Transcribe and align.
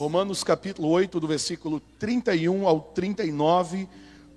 Romanos 0.00 0.42
capítulo 0.42 0.88
8, 0.88 1.20
do 1.20 1.26
versículo 1.28 1.78
31 1.98 2.66
ao 2.66 2.80
39, 2.80 3.86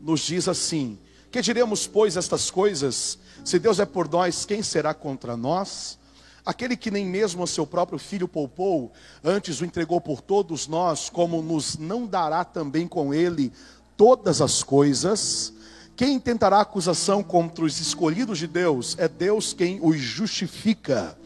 nos 0.02 0.20
diz 0.20 0.50
assim: 0.50 1.00
Que 1.32 1.42
diremos, 1.42 1.88
pois, 1.88 2.18
estas 2.18 2.52
coisas? 2.52 3.18
Se 3.46 3.58
Deus 3.60 3.80
é 3.80 3.86
por 3.86 4.12
nós, 4.12 4.44
quem 4.44 4.62
será 4.62 4.94
contra 4.94 5.38
nós? 5.38 5.98
Aquele 6.46 6.76
que 6.76 6.92
nem 6.92 7.06
mesmo 7.06 7.46
a 7.46 7.48
seu 7.48 7.66
próprio 7.66 7.98
filho 7.98 8.28
poupou, 8.28 8.92
antes 9.24 9.62
o 9.62 9.66
entregou 9.66 10.02
por 10.02 10.20
todos 10.20 10.68
nós, 10.68 11.10
como 11.10 11.42
nos 11.42 11.78
não 11.78 12.06
dará 12.06 12.44
também 12.44 12.86
com 12.86 13.14
ele 13.14 13.50
todas 13.96 14.42
as 14.42 14.64
coisas? 14.64 15.54
Quem 15.96 16.20
tentará 16.20 16.60
acusação 16.60 17.24
contra 17.24 17.64
os 17.64 17.80
escolhidos 17.80 18.38
de 18.38 18.48
Deus? 18.48 18.98
É 19.00 19.08
Deus 19.08 19.54
quem 19.54 19.80
os 19.82 19.96
justifica. 19.96 21.18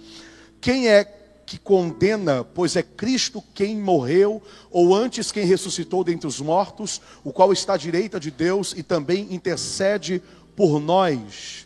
Quem 0.62 0.90
é 0.90 1.17
que 1.48 1.58
condena, 1.58 2.44
pois 2.44 2.76
é 2.76 2.84
Cristo 2.84 3.42
quem 3.56 3.78
morreu, 3.78 4.44
ou 4.70 4.94
antes 4.94 5.32
quem 5.32 5.46
ressuscitou 5.46 6.04
dentre 6.04 6.28
os 6.28 6.42
mortos, 6.42 7.02
o 7.24 7.32
qual 7.32 7.54
está 7.54 7.76
à 7.76 7.78
direita 7.78 8.20
de 8.20 8.30
Deus 8.30 8.74
e 8.76 8.84
também 8.84 9.34
intercede 9.34 10.22
por 10.58 10.78
nós. 10.82 11.66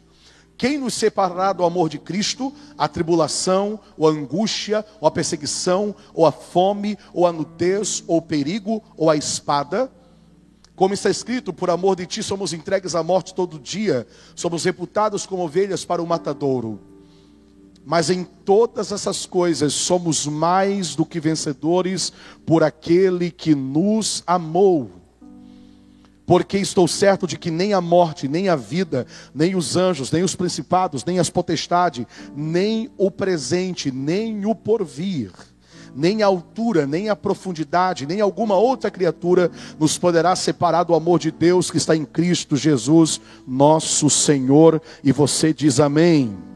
Quem 0.56 0.78
nos 0.78 0.94
separará 0.94 1.52
do 1.52 1.66
amor 1.66 1.90
de 1.90 1.98
Cristo? 1.98 2.54
A 2.78 2.88
tribulação, 2.88 3.80
ou 3.98 4.08
a 4.08 4.12
angústia, 4.12 4.86
ou 5.00 5.08
a 5.08 5.12
perseguição, 5.12 5.96
ou 6.14 6.28
a 6.28 6.32
fome, 6.32 6.96
ou 7.12 7.26
a 7.26 7.32
nudez, 7.32 8.04
ou 8.06 8.18
o 8.18 8.22
perigo, 8.22 8.84
ou 8.96 9.10
a 9.10 9.18
espada? 9.18 9.92
Como 10.76 10.94
está 10.94 11.10
escrito, 11.10 11.52
por 11.52 11.72
amor 11.72 11.96
de 11.96 12.06
ti 12.06 12.22
somos 12.22 12.54
entregues 12.54 12.94
à 12.94 13.02
morte 13.02 13.34
todo 13.34 13.58
dia, 13.58 14.06
somos 14.36 14.64
reputados 14.64 15.26
como 15.26 15.44
ovelhas 15.44 15.84
para 15.84 16.04
o 16.04 16.06
matadouro. 16.06 16.91
Mas 17.86 18.10
em 18.10 18.24
todas 18.24 18.92
essas 18.92 19.26
coisas 19.26 19.74
somos 19.74 20.28
mais 20.28 20.96
do 20.96 21.06
que 21.06 21.20
vencedores 21.20 22.14
por 22.46 22.64
aquele 22.64 23.32
que 23.32 23.56
nos 23.56 24.24
amou. 24.26 24.92
Porque 26.26 26.58
estou 26.58 26.88
certo 26.88 27.28
de 27.28 27.38
que 27.38 27.52
nem 27.52 27.74
a 27.74 27.82
morte, 27.82 28.28
nem 28.28 28.48
a 28.48 28.56
vida, 28.56 29.06
nem 29.34 29.56
os 29.56 29.76
anjos, 29.76 30.12
nem 30.12 30.24
os 30.24 30.36
principados, 30.36 31.04
nem 31.04 31.20
as 31.20 31.30
potestades, 31.30 32.06
nem 32.36 32.90
o 32.98 33.12
presente, 33.12 33.92
nem 33.92 34.46
o 34.46 34.56
porvir, 34.56 35.32
nem 35.94 36.24
a 36.24 36.28
altura, 36.28 36.86
nem 36.86 37.10
a 37.10 37.16
profundidade, 37.16 38.06
nem 38.06 38.22
alguma 38.22 38.56
outra 38.56 38.90
criatura 38.90 39.52
nos 39.78 39.98
poderá 39.98 40.36
separar 40.36 40.84
do 40.84 40.94
amor 40.96 41.20
de 41.20 41.32
Deus 41.32 41.70
que 41.70 41.78
está 41.78 41.96
em 41.96 42.06
Cristo 42.06 42.56
Jesus, 42.56 43.20
nosso 43.46 44.10
Senhor. 44.10 44.82
E 45.04 45.12
você 45.12 45.52
diz 45.52 45.80
amém. 45.80 46.51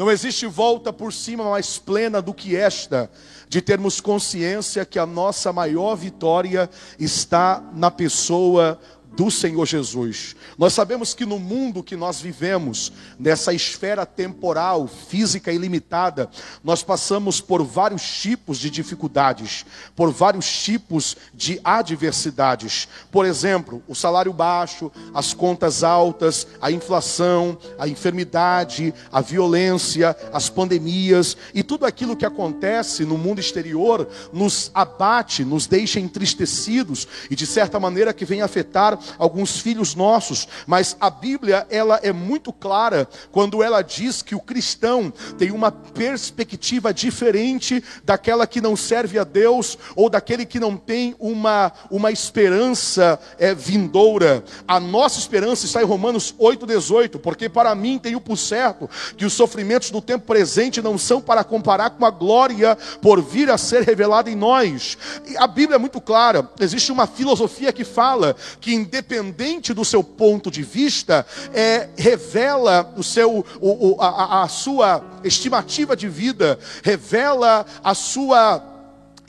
Não 0.00 0.10
existe 0.10 0.46
volta 0.46 0.94
por 0.94 1.12
cima 1.12 1.50
mais 1.50 1.76
plena 1.76 2.22
do 2.22 2.32
que 2.32 2.56
esta, 2.56 3.10
de 3.50 3.60
termos 3.60 4.00
consciência 4.00 4.86
que 4.86 4.98
a 4.98 5.04
nossa 5.04 5.52
maior 5.52 5.94
vitória 5.94 6.70
está 6.98 7.62
na 7.74 7.90
pessoa 7.90 8.80
do 9.16 9.30
Senhor 9.30 9.66
Jesus. 9.66 10.36
Nós 10.56 10.72
sabemos 10.72 11.14
que 11.14 11.26
no 11.26 11.38
mundo 11.38 11.82
que 11.82 11.96
nós 11.96 12.20
vivemos, 12.20 12.92
nessa 13.18 13.52
esfera 13.52 14.06
temporal, 14.06 14.86
física 14.86 15.52
e 15.52 15.58
limitada, 15.58 16.30
nós 16.62 16.82
passamos 16.82 17.40
por 17.40 17.62
vários 17.62 18.02
tipos 18.02 18.58
de 18.58 18.70
dificuldades, 18.70 19.64
por 19.96 20.10
vários 20.12 20.50
tipos 20.62 21.16
de 21.34 21.60
adversidades. 21.64 22.88
Por 23.10 23.26
exemplo, 23.26 23.82
o 23.88 23.94
salário 23.94 24.32
baixo, 24.32 24.92
as 25.12 25.34
contas 25.34 25.82
altas, 25.82 26.46
a 26.60 26.70
inflação, 26.70 27.58
a 27.78 27.88
enfermidade, 27.88 28.94
a 29.10 29.20
violência, 29.20 30.16
as 30.32 30.48
pandemias 30.48 31.36
e 31.54 31.62
tudo 31.62 31.84
aquilo 31.84 32.16
que 32.16 32.26
acontece 32.26 33.04
no 33.04 33.18
mundo 33.18 33.40
exterior 33.40 34.08
nos 34.32 34.70
abate, 34.74 35.44
nos 35.44 35.66
deixa 35.66 35.98
entristecidos 35.98 37.08
e 37.30 37.34
de 37.34 37.46
certa 37.46 37.80
maneira 37.80 38.12
que 38.12 38.24
vem 38.24 38.42
afetar 38.42 38.99
alguns 39.18 39.58
filhos 39.58 39.94
nossos, 39.94 40.48
mas 40.66 40.96
a 41.00 41.10
Bíblia 41.10 41.66
ela 41.70 42.00
é 42.02 42.12
muito 42.12 42.52
clara 42.52 43.08
quando 43.30 43.62
ela 43.62 43.82
diz 43.82 44.22
que 44.22 44.34
o 44.34 44.40
cristão 44.40 45.12
tem 45.38 45.50
uma 45.50 45.70
perspectiva 45.70 46.92
diferente 46.92 47.82
daquela 48.04 48.46
que 48.46 48.60
não 48.60 48.76
serve 48.76 49.18
a 49.18 49.24
Deus 49.24 49.78
ou 49.94 50.08
daquele 50.08 50.46
que 50.46 50.60
não 50.60 50.76
tem 50.76 51.14
uma, 51.18 51.72
uma 51.90 52.10
esperança 52.10 53.18
é, 53.38 53.54
vindoura. 53.54 54.44
A 54.66 54.80
nossa 54.80 55.18
esperança 55.18 55.66
está 55.66 55.82
em 55.82 55.86
Romanos 55.86 56.34
8,18, 56.38 57.18
porque 57.18 57.48
para 57.48 57.74
mim 57.74 57.98
tenho 57.98 58.20
por 58.20 58.36
certo 58.36 58.88
que 59.16 59.24
os 59.24 59.32
sofrimentos 59.32 59.90
do 59.90 60.00
tempo 60.00 60.26
presente 60.26 60.82
não 60.82 60.98
são 60.98 61.20
para 61.20 61.44
comparar 61.44 61.90
com 61.90 62.04
a 62.04 62.10
glória 62.10 62.76
por 63.00 63.22
vir 63.22 63.50
a 63.50 63.58
ser 63.58 63.82
revelada 63.82 64.30
em 64.30 64.36
nós. 64.36 64.96
E 65.26 65.36
a 65.36 65.46
Bíblia 65.46 65.76
é 65.76 65.78
muito 65.78 66.00
clara, 66.00 66.48
existe 66.60 66.92
uma 66.92 67.06
filosofia 67.06 67.72
que 67.72 67.84
fala 67.84 68.34
que 68.60 68.74
independente 68.90 69.72
do 69.72 69.84
seu 69.84 70.02
ponto 70.02 70.50
de 70.50 70.64
vista, 70.64 71.24
é, 71.54 71.88
revela 71.96 72.92
o 72.96 73.04
seu, 73.04 73.46
o, 73.60 73.94
o, 73.94 74.02
a, 74.02 74.42
a 74.42 74.48
sua 74.48 75.20
estimativa 75.22 75.96
de 75.96 76.08
vida, 76.08 76.58
revela 76.82 77.64
a 77.84 77.94
sua 77.94 78.69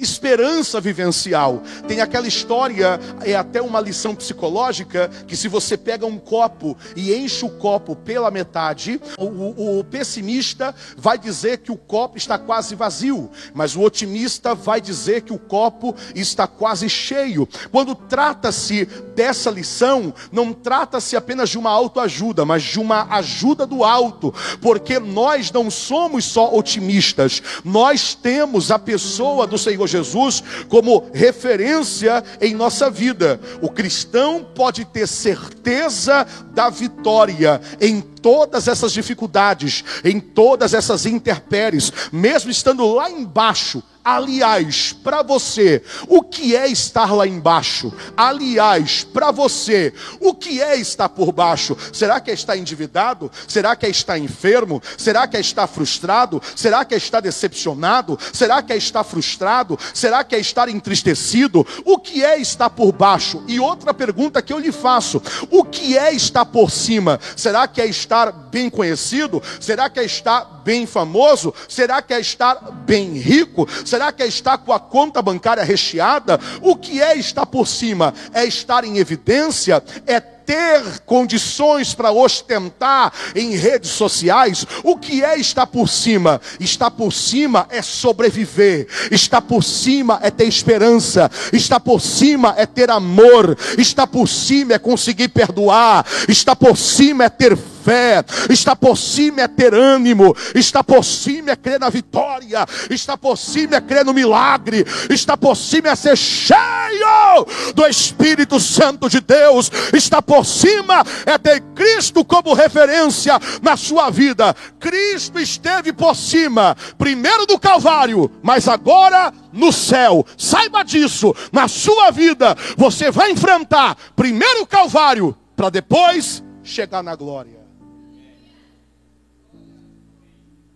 esperança 0.01 0.81
vivencial. 0.81 1.61
Tem 1.87 2.01
aquela 2.01 2.27
história, 2.27 2.99
é 3.23 3.35
até 3.35 3.61
uma 3.61 3.79
lição 3.79 4.15
psicológica, 4.15 5.09
que 5.27 5.35
se 5.37 5.47
você 5.47 5.77
pega 5.77 6.05
um 6.05 6.17
copo 6.17 6.75
e 6.95 7.13
enche 7.13 7.45
o 7.45 7.49
copo 7.49 7.95
pela 7.95 8.31
metade, 8.31 8.99
o, 9.17 9.79
o, 9.79 9.83
pessimista 9.83 10.73
vai 10.97 11.17
dizer 11.17 11.59
que 11.59 11.71
o 11.71 11.77
copo 11.77 12.17
está 12.17 12.37
quase 12.37 12.75
vazio, 12.75 13.29
mas 13.53 13.75
o 13.75 13.81
otimista 13.81 14.55
vai 14.55 14.81
dizer 14.81 15.21
que 15.21 15.33
o 15.33 15.37
copo 15.37 15.95
está 16.15 16.47
quase 16.47 16.89
cheio. 16.89 17.47
Quando 17.71 17.93
trata-se 17.93 18.85
dessa 19.15 19.51
lição, 19.51 20.13
não 20.31 20.53
trata-se 20.53 21.15
apenas 21.15 21.49
de 21.49 21.57
uma 21.57 21.69
autoajuda, 21.69 22.45
mas 22.45 22.63
de 22.63 22.79
uma 22.79 23.07
ajuda 23.15 23.67
do 23.67 23.83
alto, 23.83 24.33
porque 24.61 24.99
nós 24.99 25.51
não 25.51 25.69
somos 25.69 26.25
só 26.25 26.55
otimistas, 26.55 27.41
nós 27.63 28.15
temos 28.15 28.71
a 28.71 28.79
pessoa 28.79 29.45
do 29.45 29.57
Senhor 29.57 29.90
Jesus 29.91 30.43
como 30.69 31.09
referência 31.13 32.23
em 32.39 32.55
nossa 32.55 32.89
vida. 32.89 33.39
O 33.61 33.69
cristão 33.69 34.43
pode 34.55 34.85
ter 34.85 35.07
certeza 35.07 36.25
da 36.53 36.69
vitória 36.69 37.61
em 37.79 38.01
todas 38.01 38.67
essas 38.67 38.91
dificuldades, 38.91 39.83
em 40.03 40.19
todas 40.19 40.73
essas 40.73 41.05
interpéries, 41.05 41.91
mesmo 42.11 42.51
estando 42.51 42.85
lá 42.93 43.09
embaixo, 43.09 43.83
Aliás, 44.03 44.93
para 44.93 45.21
você, 45.21 45.83
o 46.07 46.23
que 46.23 46.55
é 46.55 46.67
estar 46.67 47.13
lá 47.13 47.27
embaixo? 47.27 47.93
Aliás, 48.17 49.03
para 49.03 49.29
você, 49.31 49.93
o 50.19 50.33
que 50.33 50.59
é 50.59 50.75
estar 50.75 51.07
por 51.09 51.31
baixo? 51.31 51.77
Será 51.93 52.19
que 52.19 52.31
é 52.31 52.33
estar 52.33 52.57
endividado? 52.57 53.31
Será 53.47 53.75
que 53.75 53.85
é 53.85 53.89
estar 53.89 54.17
enfermo? 54.17 54.81
Será 54.97 55.27
que 55.27 55.37
é 55.37 55.39
estar 55.39 55.67
frustrado? 55.67 56.41
Será 56.55 56.83
que 56.83 56.95
é 56.95 56.97
estar 56.97 57.19
decepcionado? 57.19 58.17
Será 58.33 58.63
que 58.63 58.73
é 58.73 58.77
estar 58.77 59.03
frustrado? 59.03 59.77
Será 59.93 60.23
que 60.23 60.35
é 60.35 60.39
estar 60.39 60.67
entristecido? 60.67 61.65
O 61.85 61.99
que 61.99 62.23
é 62.23 62.39
estar 62.39 62.71
por 62.71 62.91
baixo? 62.91 63.43
E 63.47 63.59
outra 63.59 63.93
pergunta 63.93 64.41
que 64.41 64.51
eu 64.51 64.59
lhe 64.59 64.71
faço: 64.71 65.21
o 65.51 65.63
que 65.63 65.95
é 65.95 66.11
estar 66.11 66.45
por 66.45 66.71
cima? 66.71 67.19
Será 67.35 67.67
que 67.67 67.79
é 67.79 67.85
estar 67.85 68.31
bem 68.31 68.67
conhecido? 68.67 69.43
Será 69.59 69.89
que 69.89 69.99
é 69.99 70.05
estar 70.05 70.60
bem 70.63 70.85
famoso? 70.85 71.53
Será 71.67 72.01
que 72.01 72.13
é 72.13 72.19
estar 72.19 72.55
bem 72.85 73.17
rico? 73.17 73.67
Será 73.85 74.11
que 74.11 74.23
é 74.23 74.27
estar 74.27 74.57
com 74.59 74.73
a 74.73 74.79
conta 74.79 75.21
bancária 75.21 75.63
recheada? 75.63 76.39
O 76.61 76.75
que 76.75 77.01
é 77.01 77.17
estar 77.17 77.45
por 77.45 77.67
cima? 77.67 78.13
É 78.33 78.45
estar 78.45 78.83
em 78.83 78.97
evidência? 78.97 79.83
É 80.05 80.19
ter 80.19 80.99
condições 81.05 81.93
para 81.93 82.11
ostentar 82.11 83.13
em 83.35 83.55
redes 83.55 83.91
sociais, 83.91 84.65
o 84.83 84.97
que 84.97 85.23
é 85.23 85.39
estar 85.39 85.67
por 85.67 85.87
cima? 85.87 86.41
Estar 86.59 86.91
por 86.91 87.13
cima 87.13 87.67
é 87.69 87.81
sobreviver, 87.81 88.87
estar 89.11 89.41
por 89.41 89.63
cima 89.63 90.19
é 90.21 90.29
ter 90.29 90.45
esperança, 90.45 91.31
estar 91.53 91.79
por 91.79 92.01
cima 92.01 92.53
é 92.57 92.65
ter 92.65 92.89
amor, 92.89 93.57
estar 93.77 94.07
por 94.07 94.27
cima 94.27 94.73
é 94.73 94.79
conseguir 94.79 95.29
perdoar, 95.29 96.05
estar 96.27 96.55
por 96.55 96.75
cima 96.75 97.23
é 97.23 97.29
ter 97.29 97.57
fé, 97.81 98.23
está 98.49 98.75
por 98.75 98.97
cima 98.97 99.41
é 99.41 99.47
ter 99.47 99.73
ânimo, 99.73 100.35
está 100.55 100.83
por 100.83 101.03
cima 101.03 101.51
é 101.51 101.55
crer 101.55 101.79
na 101.79 101.89
vitória, 101.89 102.65
está 102.89 103.17
por 103.17 103.37
cima 103.37 103.75
é 103.75 103.81
crer 103.81 104.05
no 104.05 104.13
milagre, 104.13 104.85
está 105.09 105.35
por 105.35 105.55
cima 105.55 105.89
é 105.89 105.95
ser 105.95 106.17
cheio 106.17 107.45
do 107.75 107.85
Espírito 107.87 108.59
Santo 108.59 109.09
de 109.09 109.19
Deus, 109.19 109.71
está 109.93 110.21
por 110.21 110.45
cima 110.45 111.03
é 111.25 111.37
ter 111.37 111.61
Cristo 111.75 112.23
como 112.23 112.53
referência 112.53 113.39
na 113.61 113.75
sua 113.75 114.09
vida. 114.09 114.55
Cristo 114.79 115.39
esteve 115.39 115.93
por 115.93 116.15
cima, 116.15 116.75
primeiro 116.97 117.45
do 117.45 117.59
Calvário, 117.59 118.31
mas 118.41 118.67
agora 118.67 119.33
no 119.51 119.71
céu. 119.71 120.25
Saiba 120.37 120.83
disso, 120.83 121.33
na 121.51 121.67
sua 121.67 122.11
vida 122.11 122.55
você 122.77 123.11
vai 123.11 123.31
enfrentar 123.31 123.97
primeiro 124.15 124.61
o 124.61 124.67
Calvário 124.67 125.35
para 125.55 125.69
depois 125.69 126.43
chegar 126.63 127.03
na 127.03 127.15
glória. 127.15 127.60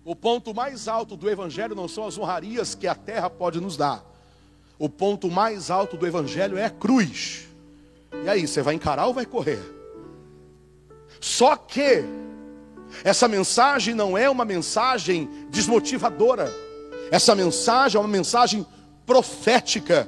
O 0.05 0.15
ponto 0.15 0.53
mais 0.53 0.87
alto 0.87 1.17
do 1.17 1.27
Evangelho 1.27 1.73
não 1.73 1.87
são 1.87 2.05
as 2.05 2.15
honrarias 2.15 2.75
que 2.75 2.87
a 2.87 2.93
terra 2.93 3.27
pode 3.27 3.59
nos 3.59 3.75
dar. 3.75 4.05
O 4.77 4.87
ponto 4.87 5.31
mais 5.31 5.71
alto 5.71 5.97
do 5.97 6.05
evangelho 6.05 6.57
é 6.57 6.65
a 6.65 6.69
cruz. 6.69 7.47
E 8.23 8.29
aí, 8.29 8.47
você 8.47 8.61
vai 8.61 8.75
encarar 8.75 9.07
ou 9.07 9.13
vai 9.13 9.25
correr? 9.25 9.59
Só 11.19 11.55
que 11.55 12.03
essa 13.03 13.27
mensagem 13.27 13.95
não 13.95 14.17
é 14.17 14.29
uma 14.29 14.45
mensagem 14.45 15.27
desmotivadora. 15.49 16.53
Essa 17.09 17.33
mensagem 17.33 17.97
é 17.97 17.99
uma 17.99 18.07
mensagem 18.07 18.65
profética. 19.05 20.07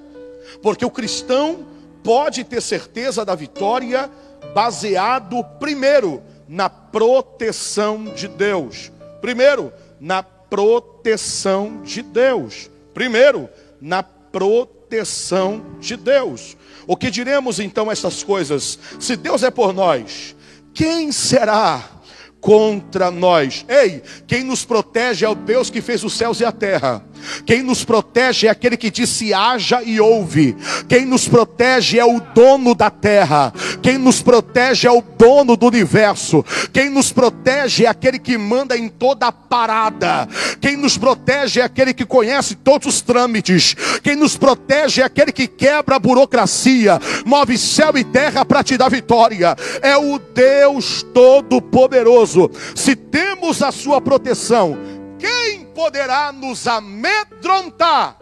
Porque 0.61 0.85
o 0.85 0.91
cristão 0.91 1.65
pode 2.03 2.43
ter 2.43 2.61
certeza 2.61 3.25
da 3.25 3.35
vitória 3.35 4.11
baseado 4.53 5.43
primeiro 5.59 6.21
na 6.47 6.69
proteção 6.69 8.03
de 8.03 8.27
Deus. 8.27 8.91
Primeiro, 9.21 9.73
na 9.99 10.21
proteção 10.23 11.81
de 11.83 12.01
Deus. 12.01 12.69
Primeiro, 12.93 13.49
na 13.81 14.01
proteção 14.03 15.65
de 15.79 15.95
Deus. 15.95 16.57
O 16.85 16.95
que 16.95 17.11
diremos 17.11 17.59
então 17.59 17.91
essas 17.91 18.23
coisas? 18.23 18.79
Se 18.99 19.15
Deus 19.15 19.43
é 19.43 19.51
por 19.51 19.73
nós, 19.73 20.35
quem 20.73 21.11
será 21.11 21.97
contra 22.39 23.11
nós. 23.11 23.65
Ei, 23.67 24.01
quem 24.25 24.43
nos 24.43 24.63
protege 24.63 25.25
é 25.25 25.29
o 25.29 25.35
Deus 25.35 25.69
que 25.69 25.81
fez 25.81 26.03
os 26.03 26.13
céus 26.13 26.39
e 26.39 26.45
a 26.45 26.51
terra. 26.51 27.03
Quem 27.45 27.63
nos 27.63 27.83
protege 27.83 28.47
é 28.47 28.49
aquele 28.49 28.77
que 28.77 28.91
disse 28.91 29.33
haja 29.33 29.81
e 29.83 29.99
ouve. 29.99 30.55
Quem 30.87 31.05
nos 31.05 31.27
protege 31.27 31.99
é 31.99 32.05
o 32.05 32.19
dono 32.19 32.73
da 32.73 32.89
terra. 32.89 33.53
Quem 33.87 33.97
nos 33.97 34.21
protege 34.21 34.85
é 34.85 34.91
o 34.91 35.01
dono 35.01 35.55
do 35.55 35.65
universo. 35.65 36.43
Quem 36.73 36.89
nos 36.89 37.13
protege 37.13 37.85
é 37.85 37.87
aquele 37.87 38.19
que 38.19 38.37
manda 38.37 38.77
em 38.77 38.89
toda 38.89 39.27
a 39.27 39.31
parada. 39.31 40.27
Quem 40.59 40.75
nos 40.75 40.97
protege 40.97 41.61
é 41.61 41.63
aquele 41.63 41.93
que 41.93 42.05
conhece 42.05 42.53
todos 42.53 42.95
os 42.95 43.01
trâmites. 43.01 43.75
Quem 44.03 44.17
nos 44.17 44.35
protege 44.35 45.01
é 45.01 45.05
aquele 45.05 45.31
que 45.31 45.47
quebra 45.47 45.95
a 45.95 45.99
burocracia, 45.99 46.99
move 47.25 47.57
céu 47.57 47.97
e 47.97 48.03
terra 48.03 48.43
para 48.43 48.61
te 48.61 48.75
dar 48.75 48.89
vitória. 48.89 49.55
É 49.81 49.95
o 49.95 50.19
Deus 50.19 51.01
todo-poderoso. 51.13 52.51
Se 52.75 52.93
temos 52.93 53.63
a 53.63 53.71
sua 53.71 54.01
proteção, 54.01 54.77
quem 55.17 55.63
poderá 55.67 56.33
nos 56.33 56.67
amedrontar? 56.67 58.17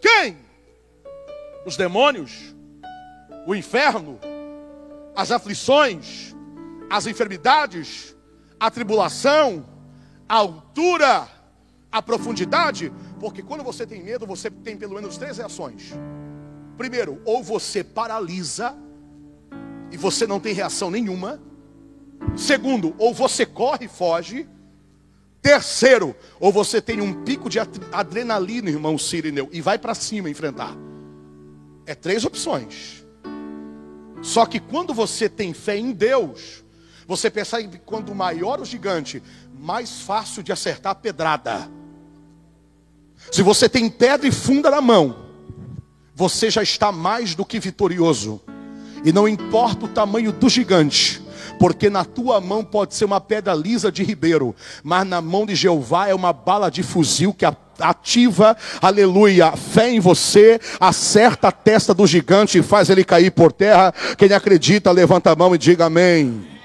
Quem? 0.00 0.36
Os 1.66 1.76
demônios? 1.76 2.55
O 3.46 3.54
inferno? 3.54 4.18
As 5.14 5.30
aflições? 5.30 6.34
As 6.90 7.06
enfermidades? 7.06 8.16
A 8.58 8.68
tribulação? 8.70 9.64
A 10.28 10.34
altura? 10.34 11.28
A 11.92 12.02
profundidade? 12.02 12.92
Porque 13.20 13.42
quando 13.42 13.62
você 13.62 13.86
tem 13.86 14.02
medo, 14.02 14.26
você 14.26 14.50
tem 14.50 14.76
pelo 14.76 14.96
menos 14.96 15.16
três 15.16 15.38
reações. 15.38 15.92
Primeiro, 16.76 17.22
ou 17.24 17.42
você 17.42 17.84
paralisa 17.84 18.76
e 19.92 19.96
você 19.96 20.26
não 20.26 20.40
tem 20.40 20.52
reação 20.52 20.90
nenhuma. 20.90 21.40
Segundo, 22.36 22.96
ou 22.98 23.14
você 23.14 23.46
corre 23.46 23.84
e 23.84 23.88
foge. 23.88 24.48
Terceiro, 25.40 26.16
ou 26.40 26.50
você 26.50 26.82
tem 26.82 27.00
um 27.00 27.22
pico 27.22 27.48
de 27.48 27.60
adrenalina, 27.92 28.68
irmão 28.68 28.98
Sirineu, 28.98 29.48
e 29.52 29.60
vai 29.60 29.78
para 29.78 29.94
cima 29.94 30.28
enfrentar. 30.28 30.76
É 31.86 31.94
três 31.94 32.24
opções. 32.24 33.05
Só 34.22 34.46
que 34.46 34.58
quando 34.58 34.94
você 34.94 35.28
tem 35.28 35.52
fé 35.52 35.76
em 35.76 35.92
Deus, 35.92 36.64
você 37.06 37.30
percebe 37.30 37.68
que 37.68 37.78
quando 37.78 38.14
maior 38.14 38.60
o 38.60 38.64
gigante, 38.64 39.22
mais 39.58 40.00
fácil 40.02 40.42
de 40.42 40.52
acertar 40.52 40.92
a 40.92 40.94
pedrada. 40.94 41.70
Se 43.30 43.42
você 43.42 43.68
tem 43.68 43.88
pedra 43.88 44.26
e 44.26 44.32
funda 44.32 44.70
na 44.70 44.80
mão, 44.80 45.16
você 46.14 46.50
já 46.50 46.62
está 46.62 46.90
mais 46.90 47.34
do 47.34 47.44
que 47.44 47.58
vitorioso. 47.58 48.40
E 49.04 49.12
não 49.12 49.28
importa 49.28 49.84
o 49.84 49.88
tamanho 49.88 50.32
do 50.32 50.48
gigante, 50.48 51.22
porque 51.58 51.88
na 51.88 52.04
tua 52.04 52.40
mão 52.40 52.64
pode 52.64 52.94
ser 52.94 53.04
uma 53.04 53.20
pedra 53.20 53.54
lisa 53.54 53.92
de 53.92 54.02
ribeiro, 54.02 54.54
mas 54.82 55.06
na 55.06 55.20
mão 55.20 55.46
de 55.46 55.54
Jeová 55.54 56.08
é 56.08 56.14
uma 56.14 56.32
bala 56.32 56.70
de 56.70 56.82
fuzil 56.82 57.32
que 57.32 57.44
ativa, 57.78 58.56
aleluia, 58.80 59.52
fé 59.52 59.90
em 59.90 60.00
você, 60.00 60.60
acerta 60.80 61.48
a 61.48 61.52
testa 61.52 61.92
do 61.92 62.06
gigante 62.06 62.58
e 62.58 62.62
faz 62.62 62.90
ele 62.90 63.04
cair 63.04 63.30
por 63.30 63.52
terra. 63.52 63.92
Quem 64.16 64.32
acredita, 64.32 64.90
levanta 64.90 65.30
a 65.30 65.36
mão 65.36 65.54
e 65.54 65.58
diga 65.58 65.86
amém. 65.86 66.56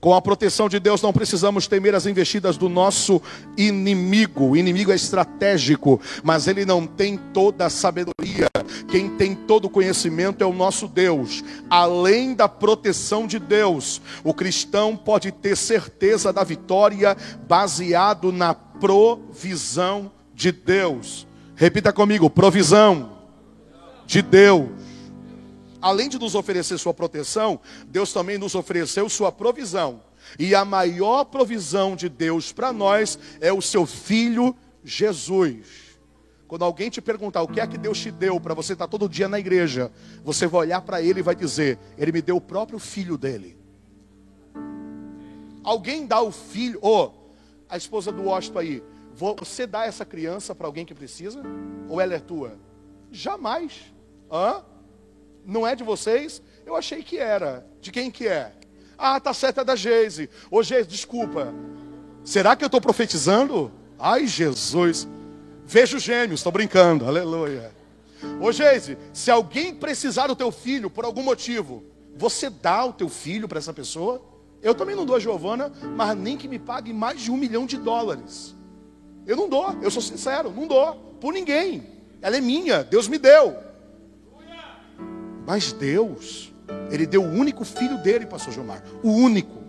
Com 0.00 0.14
a 0.14 0.22
proteção 0.22 0.68
de 0.68 0.78
Deus, 0.78 1.02
não 1.02 1.12
precisamos 1.12 1.66
temer 1.66 1.94
as 1.94 2.06
investidas 2.06 2.56
do 2.56 2.68
nosso 2.68 3.20
inimigo. 3.56 4.50
O 4.50 4.56
inimigo 4.56 4.92
é 4.92 4.94
estratégico, 4.94 6.00
mas 6.22 6.46
ele 6.46 6.64
não 6.64 6.86
tem 6.86 7.16
toda 7.16 7.66
a 7.66 7.70
sabedoria. 7.70 8.48
Quem 8.88 9.10
tem 9.10 9.34
todo 9.34 9.64
o 9.64 9.70
conhecimento 9.70 10.44
é 10.44 10.46
o 10.46 10.52
nosso 10.52 10.86
Deus. 10.86 11.42
Além 11.68 12.34
da 12.34 12.48
proteção 12.48 13.26
de 13.26 13.38
Deus, 13.38 14.00
o 14.22 14.32
cristão 14.32 14.96
pode 14.96 15.32
ter 15.32 15.56
certeza 15.56 16.32
da 16.32 16.44
vitória 16.44 17.16
baseado 17.48 18.30
na 18.30 18.54
provisão 18.54 20.12
de 20.36 20.52
Deus. 20.52 21.26
Repita 21.56 21.92
comigo: 21.92 22.30
provisão 22.30 23.18
de 24.06 24.22
Deus 24.22 24.86
além 25.86 26.08
de 26.08 26.18
nos 26.18 26.34
oferecer 26.34 26.78
sua 26.78 26.92
proteção, 26.92 27.60
Deus 27.86 28.12
também 28.12 28.38
nos 28.38 28.56
ofereceu 28.56 29.08
sua 29.08 29.30
provisão. 29.30 30.02
E 30.36 30.54
a 30.54 30.64
maior 30.64 31.24
provisão 31.24 31.94
de 31.94 32.08
Deus 32.08 32.52
para 32.52 32.72
nós 32.72 33.16
é 33.40 33.52
o 33.52 33.62
seu 33.62 33.86
filho 33.86 34.54
Jesus. 34.82 35.86
Quando 36.48 36.64
alguém 36.64 36.90
te 36.90 37.00
perguntar 37.00 37.42
o 37.42 37.48
que 37.48 37.60
é 37.60 37.66
que 37.66 37.78
Deus 37.78 37.98
te 37.98 38.10
deu 38.10 38.40
para 38.40 38.54
você 38.54 38.72
estar 38.72 38.88
todo 38.88 39.08
dia 39.08 39.28
na 39.28 39.38
igreja, 39.38 39.92
você 40.24 40.46
vai 40.46 40.62
olhar 40.62 40.80
para 40.80 41.00
ele 41.00 41.20
e 41.20 41.22
vai 41.22 41.34
dizer: 41.34 41.78
Ele 41.96 42.12
me 42.12 42.22
deu 42.22 42.36
o 42.36 42.40
próprio 42.40 42.78
filho 42.78 43.16
dele. 43.16 43.56
Alguém 45.62 46.06
dá 46.06 46.20
o 46.20 46.30
filho, 46.30 46.78
ou 46.82 47.06
oh, 47.06 47.32
a 47.68 47.76
esposa 47.76 48.12
do 48.12 48.24
Washington 48.24 48.58
aí, 48.58 48.82
você 49.16 49.66
dá 49.66 49.86
essa 49.86 50.04
criança 50.04 50.54
para 50.54 50.66
alguém 50.66 50.84
que 50.84 50.94
precisa? 50.94 51.42
Ou 51.88 51.98
ela 52.02 52.14
é 52.14 52.18
tua? 52.18 52.58
Jamais. 53.10 53.94
Hã? 54.30 54.62
Não 55.42 55.66
é 55.66 55.74
de 55.74 55.82
vocês? 55.82 56.42
Eu 56.66 56.76
achei 56.76 57.02
que 57.02 57.16
era. 57.16 57.66
De 57.80 57.90
quem 57.90 58.10
que 58.10 58.28
é? 58.28 58.52
Ah, 58.98 59.18
tá 59.18 59.32
certo, 59.32 59.60
é 59.60 59.64
da 59.64 59.74
Geise. 59.74 60.28
Ô 60.50 60.62
Geise, 60.62 60.86
desculpa. 60.86 61.54
Será 62.24 62.54
que 62.54 62.62
eu 62.62 62.66
estou 62.66 62.80
profetizando? 62.80 63.72
Ai, 63.98 64.26
Jesus. 64.26 65.08
Vejo 65.64 65.98
gêmeos, 65.98 66.40
estou 66.40 66.52
brincando. 66.52 67.06
Aleluia. 67.06 67.72
Ô 68.38 68.52
Geise, 68.52 68.98
se 69.14 69.30
alguém 69.30 69.74
precisar 69.74 70.26
do 70.26 70.36
teu 70.36 70.52
filho 70.52 70.90
por 70.90 71.06
algum 71.06 71.22
motivo, 71.22 71.84
você 72.14 72.50
dá 72.50 72.84
o 72.84 72.92
teu 72.92 73.08
filho 73.08 73.48
para 73.48 73.58
essa 73.58 73.72
pessoa? 73.72 74.22
Eu 74.62 74.74
também 74.74 74.94
não 74.94 75.06
dou 75.06 75.16
a 75.16 75.20
Giovana, 75.20 75.72
mas 75.94 76.16
nem 76.18 76.36
que 76.36 76.48
me 76.48 76.58
pague 76.58 76.92
mais 76.92 77.20
de 77.20 77.30
um 77.30 77.36
milhão 77.36 77.64
de 77.64 77.78
dólares. 77.78 78.55
Eu 79.26 79.36
não 79.36 79.48
dou, 79.48 79.76
eu 79.82 79.90
sou 79.90 80.00
sincero, 80.00 80.52
não 80.54 80.66
dou. 80.66 80.94
Por 81.20 81.32
ninguém. 81.32 81.86
Ela 82.22 82.36
é 82.36 82.40
minha, 82.40 82.84
Deus 82.84 83.08
me 83.08 83.18
deu. 83.18 83.56
Mas 85.46 85.72
Deus, 85.72 86.52
Ele 86.90 87.06
deu 87.06 87.22
o 87.22 87.32
único 87.32 87.64
filho 87.64 87.98
dele, 87.98 88.26
pastor 88.26 88.52
Gilmar. 88.52 88.82
O 89.02 89.10
único. 89.10 89.64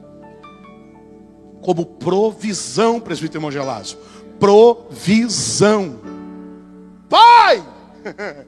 Como 1.62 1.86
provisão, 1.86 3.00
presbítero 3.00 3.38
irmão 3.38 3.52
Gelásio. 3.52 3.98
Provisão. 4.40 6.00
Pai! 7.10 7.64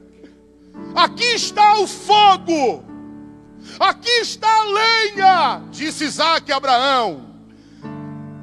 Aqui 0.94 1.34
está 1.34 1.78
o 1.78 1.86
fogo. 1.86 2.84
Aqui 3.78 4.10
está 4.20 4.48
a 4.48 4.64
lenha, 4.64 5.62
disse 5.70 6.04
Isaac 6.04 6.50
a 6.50 6.56
Abraão. 6.56 7.26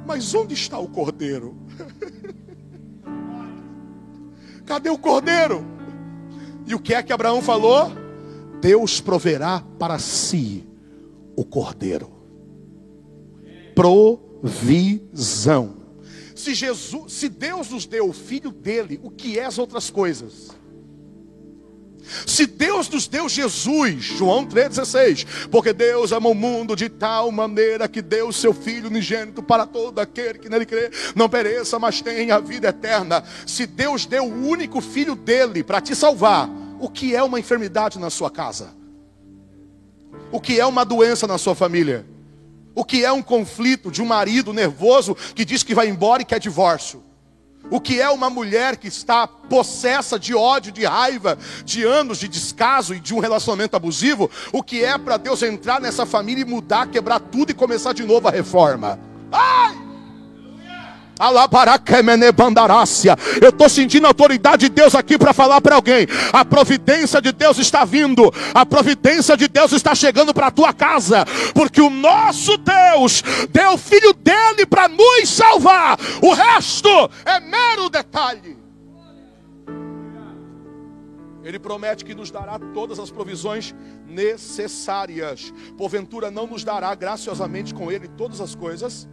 Mas 0.06 0.34
onde 0.34 0.54
está 0.54 0.78
o 0.78 0.88
cordeiro? 0.88 1.56
Cadê 4.68 4.90
o 4.90 4.98
cordeiro? 4.98 5.64
E 6.66 6.74
o 6.74 6.78
que 6.78 6.92
é 6.92 7.02
que 7.02 7.10
Abraão 7.10 7.40
falou? 7.40 7.90
Deus 8.60 9.00
proverá 9.00 9.64
para 9.78 9.98
si 9.98 10.68
o 11.34 11.42
cordeiro. 11.42 12.12
Provisão. 13.74 15.74
Se 16.34 16.54
Jesus, 16.54 17.14
se 17.14 17.30
Deus 17.30 17.70
nos 17.70 17.86
deu 17.86 18.10
o 18.10 18.12
filho 18.12 18.52
dele, 18.52 19.00
o 19.02 19.10
que 19.10 19.38
é 19.38 19.46
as 19.46 19.56
outras 19.56 19.88
coisas? 19.88 20.50
Se 22.26 22.46
Deus 22.46 22.88
nos 22.88 23.06
deu 23.06 23.28
Jesus, 23.28 24.02
João 24.02 24.46
3,16, 24.46 25.48
porque 25.50 25.72
Deus 25.72 26.12
amou 26.12 26.32
o 26.32 26.34
mundo 26.34 26.74
de 26.74 26.88
tal 26.88 27.30
maneira 27.30 27.88
que 27.88 28.02
deu 28.02 28.32
seu 28.32 28.52
Filho 28.54 28.88
unigênito 28.88 29.42
para 29.42 29.66
todo 29.66 29.98
aquele 29.98 30.38
que 30.38 30.48
nele 30.48 30.66
crê, 30.66 30.90
não 31.14 31.28
pereça, 31.28 31.78
mas 31.78 32.00
tenha 32.00 32.36
a 32.36 32.40
vida 32.40 32.68
eterna. 32.68 33.22
Se 33.46 33.66
Deus 33.66 34.06
deu 34.06 34.24
o 34.24 34.46
único 34.48 34.80
filho 34.80 35.14
dele 35.14 35.62
para 35.62 35.80
te 35.80 35.94
salvar, 35.94 36.48
o 36.80 36.88
que 36.88 37.14
é 37.14 37.22
uma 37.22 37.40
enfermidade 37.40 37.98
na 37.98 38.10
sua 38.10 38.30
casa? 38.30 38.70
O 40.30 40.40
que 40.40 40.60
é 40.60 40.66
uma 40.66 40.84
doença 40.84 41.26
na 41.26 41.38
sua 41.38 41.54
família? 41.54 42.06
O 42.74 42.84
que 42.84 43.04
é 43.04 43.10
um 43.10 43.22
conflito 43.22 43.90
de 43.90 44.00
um 44.00 44.06
marido 44.06 44.52
nervoso 44.52 45.14
que 45.34 45.44
diz 45.44 45.62
que 45.62 45.74
vai 45.74 45.88
embora 45.88 46.22
e 46.22 46.24
quer 46.24 46.38
divórcio? 46.38 47.02
O 47.70 47.80
que 47.80 48.00
é 48.00 48.08
uma 48.08 48.30
mulher 48.30 48.76
que 48.76 48.88
está 48.88 49.26
possessa 49.26 50.18
de 50.18 50.34
ódio, 50.34 50.72
de 50.72 50.84
raiva, 50.84 51.38
de 51.64 51.84
anos 51.84 52.18
de 52.18 52.28
descaso 52.28 52.94
e 52.94 53.00
de 53.00 53.14
um 53.14 53.18
relacionamento 53.18 53.76
abusivo? 53.76 54.30
O 54.52 54.62
que 54.62 54.82
é 54.82 54.96
para 54.96 55.16
Deus 55.16 55.42
entrar 55.42 55.80
nessa 55.80 56.06
família 56.06 56.42
e 56.42 56.44
mudar, 56.44 56.88
quebrar 56.88 57.20
tudo 57.20 57.50
e 57.50 57.54
começar 57.54 57.92
de 57.92 58.04
novo 58.04 58.28
a 58.28 58.30
reforma? 58.30 58.98
Ai! 59.30 59.88
Eu 63.42 63.48
estou 63.48 63.68
sentindo 63.68 64.04
a 64.06 64.10
autoridade 64.10 64.68
de 64.68 64.74
Deus 64.74 64.94
aqui 64.94 65.18
para 65.18 65.32
falar 65.32 65.60
para 65.60 65.74
alguém. 65.74 66.06
A 66.32 66.44
providência 66.44 67.20
de 67.20 67.32
Deus 67.32 67.58
está 67.58 67.84
vindo. 67.84 68.32
A 68.54 68.64
providência 68.64 69.36
de 69.36 69.48
Deus 69.48 69.72
está 69.72 69.96
chegando 69.96 70.32
para 70.32 70.46
a 70.46 70.50
tua 70.52 70.72
casa. 70.72 71.26
Porque 71.54 71.80
o 71.80 71.90
nosso 71.90 72.56
Deus 72.58 73.24
deu 73.50 73.72
o 73.72 73.78
filho 73.78 74.12
dele 74.14 74.64
para 74.64 74.86
salvar. 75.28 75.98
O 76.22 76.32
resto 76.32 76.88
é 77.24 77.40
mero 77.40 77.88
detalhe. 77.88 78.56
Ele 81.44 81.58
promete 81.58 82.04
que 82.04 82.14
nos 82.14 82.30
dará 82.30 82.58
todas 82.58 82.98
as 82.98 83.10
provisões 83.10 83.74
necessárias. 84.06 85.52
Porventura 85.76 86.30
não 86.30 86.46
nos 86.46 86.64
dará 86.64 86.94
graciosamente 86.94 87.72
com 87.72 87.90
ele 87.90 88.08
todas 88.08 88.40
as 88.40 88.54
coisas 88.54 89.08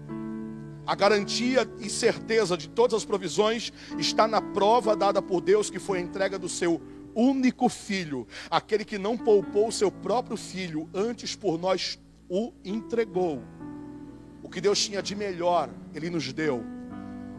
a 0.86 0.94
garantia 0.94 1.68
e 1.80 1.90
certeza 1.90 2.56
de 2.56 2.70
todas 2.70 2.94
as 2.94 3.06
provisões 3.06 3.74
está 3.98 4.28
na 4.28 4.42
prova 4.42 4.96
dada 4.96 5.22
por 5.22 5.42
Deus, 5.42 5.70
que 5.70 5.80
foi 5.80 5.98
a 5.98 6.02
entrega 6.02 6.38
do 6.38 6.48
seu 6.48 6.80
único 7.16 7.70
filho, 7.70 8.28
aquele 8.52 8.86
que 8.86 8.98
não 8.98 9.18
poupou 9.18 9.70
o 9.70 9.72
seu 9.72 9.90
próprio 9.90 10.38
filho, 10.38 10.90
antes 10.94 11.36
por 11.36 11.58
nós 11.58 12.00
o 12.30 12.54
entregou. 12.64 13.42
Que 14.56 14.62
Deus 14.62 14.80
tinha 14.80 15.04
de 15.04 15.14
melhor, 15.18 15.70
Ele 15.94 16.10
nos 16.10 16.32
deu, 16.32 16.64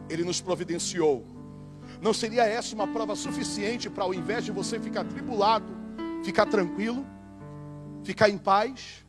Ele 0.06 0.22
nos 0.22 0.42
providenciou. 0.42 1.26
Não 1.98 2.12
seria 2.12 2.44
essa 2.44 2.74
uma 2.74 2.86
prova 2.86 3.16
suficiente 3.16 3.88
para, 3.88 4.04
ao 4.04 4.12
invés 4.12 4.44
de 4.44 4.52
você 4.52 4.78
ficar 4.78 5.02
tribulado, 5.02 5.64
ficar 6.22 6.44
tranquilo, 6.44 7.06
ficar 8.04 8.28
em 8.28 8.36
paz? 8.36 9.02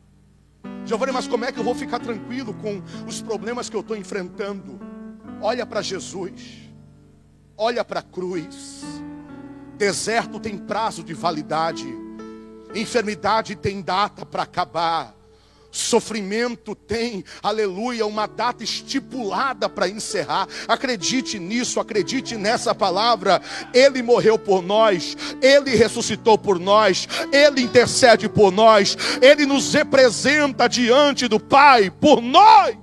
Giovanni, 0.86 1.12
mas 1.12 1.28
como 1.28 1.44
é 1.44 1.52
que 1.52 1.58
eu 1.60 1.62
vou 1.62 1.74
ficar 1.74 1.98
tranquilo 1.98 2.54
com 2.54 2.82
os 3.06 3.20
problemas 3.20 3.68
que 3.68 3.76
eu 3.76 3.82
estou 3.82 3.94
enfrentando? 3.94 4.80
Olha 5.42 5.66
para 5.66 5.82
Jesus, 5.82 6.62
olha 7.58 7.84
para 7.84 8.00
a 8.00 8.02
cruz. 8.02 8.84
Deserto 9.76 10.40
tem 10.40 10.56
prazo 10.56 11.04
de 11.04 11.12
validade, 11.12 11.86
enfermidade 12.74 13.54
tem 13.54 13.82
data 13.82 14.24
para 14.24 14.44
acabar. 14.44 15.17
Sofrimento 15.70 16.74
tem, 16.74 17.22
aleluia, 17.42 18.06
uma 18.06 18.26
data 18.26 18.64
estipulada 18.64 19.68
para 19.68 19.88
encerrar. 19.88 20.48
Acredite 20.66 21.38
nisso, 21.38 21.78
acredite 21.78 22.36
nessa 22.36 22.74
palavra. 22.74 23.40
Ele 23.74 24.02
morreu 24.02 24.38
por 24.38 24.62
nós, 24.62 25.16
ele 25.42 25.74
ressuscitou 25.74 26.38
por 26.38 26.58
nós, 26.58 27.06
ele 27.30 27.60
intercede 27.62 28.28
por 28.28 28.50
nós, 28.50 28.96
ele 29.20 29.44
nos 29.44 29.72
representa 29.74 30.68
diante 30.68 31.28
do 31.28 31.38
Pai 31.38 31.90
por 31.90 32.22
nós. 32.22 32.76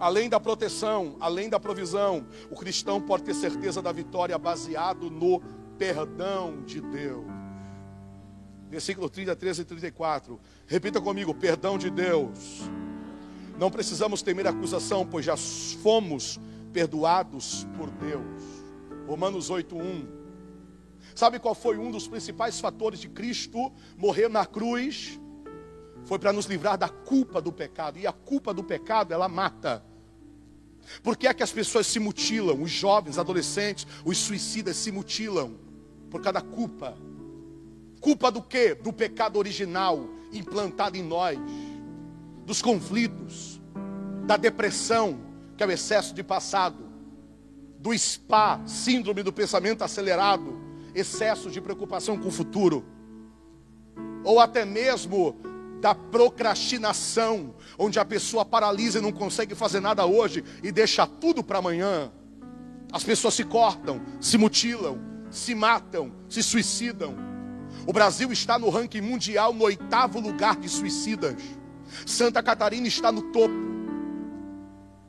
Além 0.00 0.28
da 0.28 0.40
proteção, 0.40 1.16
além 1.20 1.48
da 1.48 1.60
provisão, 1.60 2.26
o 2.50 2.56
cristão 2.56 3.00
pode 3.00 3.22
ter 3.22 3.34
certeza 3.34 3.80
da 3.80 3.92
vitória 3.92 4.36
baseado 4.36 5.08
no 5.08 5.40
perdão 5.78 6.64
de 6.66 6.80
Deus 6.80 7.41
versículo 8.72 9.10
33 9.10 9.58
e 9.58 9.64
34. 9.66 10.40
Repita 10.66 10.98
comigo: 10.98 11.34
perdão 11.34 11.76
de 11.76 11.90
Deus. 11.90 12.62
Não 13.58 13.70
precisamos 13.70 14.22
temer 14.22 14.46
acusação, 14.46 15.06
pois 15.06 15.26
já 15.26 15.36
fomos 15.36 16.40
perdoados 16.72 17.66
por 17.76 17.90
Deus. 17.90 18.42
Romanos 19.06 19.50
8:1. 19.50 20.06
Sabe 21.14 21.38
qual 21.38 21.54
foi 21.54 21.76
um 21.76 21.90
dos 21.90 22.08
principais 22.08 22.58
fatores 22.58 22.98
de 22.98 23.10
Cristo 23.10 23.70
morrer 23.98 24.30
na 24.30 24.46
cruz? 24.46 25.20
Foi 26.06 26.18
para 26.18 26.32
nos 26.32 26.46
livrar 26.46 26.78
da 26.78 26.88
culpa 26.88 27.42
do 27.42 27.52
pecado. 27.52 27.98
E 27.98 28.06
a 28.06 28.12
culpa 28.12 28.54
do 28.54 28.64
pecado, 28.64 29.12
ela 29.12 29.28
mata. 29.28 29.84
Por 31.02 31.14
que 31.14 31.26
é 31.26 31.34
que 31.34 31.42
as 31.42 31.52
pessoas 31.52 31.86
se 31.86 32.00
mutilam? 32.00 32.60
Os 32.62 32.70
jovens, 32.70 33.18
adolescentes, 33.18 33.86
os 34.02 34.16
suicidas 34.16 34.76
se 34.76 34.90
mutilam 34.90 35.58
por 36.10 36.22
causa 36.22 36.40
da 36.40 36.40
culpa. 36.40 36.96
Culpa 38.02 38.32
do 38.32 38.42
que? 38.42 38.74
Do 38.74 38.92
pecado 38.92 39.38
original 39.38 40.06
implantado 40.32 40.96
em 40.96 41.02
nós, 41.02 41.38
dos 42.44 42.60
conflitos, 42.60 43.60
da 44.26 44.36
depressão, 44.36 45.20
que 45.56 45.62
é 45.62 45.66
o 45.66 45.70
excesso 45.70 46.12
de 46.12 46.22
passado, 46.22 46.90
do 47.78 47.96
SPA, 47.96 48.60
síndrome 48.66 49.22
do 49.22 49.32
pensamento 49.32 49.82
acelerado, 49.82 50.60
excesso 50.94 51.48
de 51.48 51.60
preocupação 51.60 52.18
com 52.18 52.28
o 52.28 52.32
futuro, 52.32 52.84
ou 54.24 54.40
até 54.40 54.64
mesmo 54.64 55.36
da 55.80 55.94
procrastinação, 55.94 57.54
onde 57.78 58.00
a 58.00 58.04
pessoa 58.04 58.44
paralisa 58.44 58.98
e 58.98 59.02
não 59.02 59.12
consegue 59.12 59.54
fazer 59.54 59.78
nada 59.78 60.06
hoje 60.06 60.42
e 60.60 60.72
deixa 60.72 61.06
tudo 61.06 61.44
para 61.44 61.58
amanhã. 61.58 62.10
As 62.92 63.04
pessoas 63.04 63.34
se 63.34 63.44
cortam, 63.44 64.00
se 64.20 64.36
mutilam, 64.36 64.98
se 65.30 65.54
matam, 65.54 66.12
se 66.28 66.42
suicidam. 66.42 67.31
O 67.86 67.92
Brasil 67.92 68.30
está 68.32 68.58
no 68.58 68.70
ranking 68.70 69.00
mundial 69.00 69.52
no 69.52 69.64
oitavo 69.64 70.20
lugar 70.20 70.56
de 70.56 70.68
suicidas. 70.68 71.36
Santa 72.06 72.42
Catarina 72.42 72.86
está 72.86 73.10
no 73.10 73.22
topo. 73.32 73.54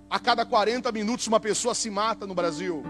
A 0.09 0.19
cada 0.19 0.45
40 0.45 0.91
minutos 0.91 1.27
uma 1.27 1.39
pessoa 1.39 1.75
se 1.75 1.89
mata 1.89 2.25
no 2.25 2.35
Brasil. 2.35 2.83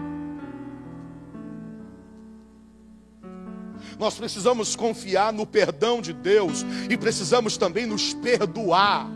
Nós 3.98 4.14
precisamos 4.14 4.74
confiar 4.74 5.32
no 5.32 5.46
perdão 5.46 6.00
de 6.00 6.12
Deus 6.12 6.64
e 6.90 6.96
precisamos 6.96 7.56
também 7.56 7.86
nos 7.86 8.14
perdoar. 8.14 9.08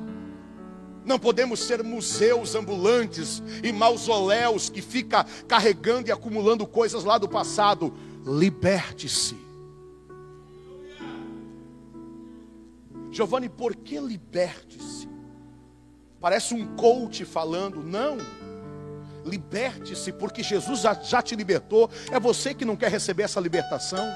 Não 1.05 1.19
podemos 1.19 1.61
ser 1.61 1.83
museus 1.83 2.55
ambulantes 2.55 3.43
e 3.63 3.73
mausoléus 3.73 4.69
que 4.69 4.83
fica 4.83 5.25
carregando 5.49 6.09
e 6.09 6.13
acumulando 6.13 6.67
coisas 6.67 7.03
lá 7.03 7.17
do 7.17 7.29
passado. 7.29 7.95
Liberte-se. 8.27 9.48
Giovanni, 13.11 13.49
por 13.49 13.75
que 13.75 13.99
liberte-se? 13.99 15.09
Parece 16.21 16.55
um 16.55 16.77
coach 16.77 17.25
falando, 17.25 17.83
não. 17.83 18.19
Liberte-se, 19.25 20.13
porque 20.13 20.43
Jesus 20.43 20.81
já, 20.81 21.23
te 21.23 21.37
libertou. 21.37 21.91
É 22.11 22.19
você 22.19 22.55
que 22.55 22.65
não 22.65 22.77
quer 22.77 22.91
receber 22.91 23.25
essa 23.25 23.41
libertação. 23.41 24.07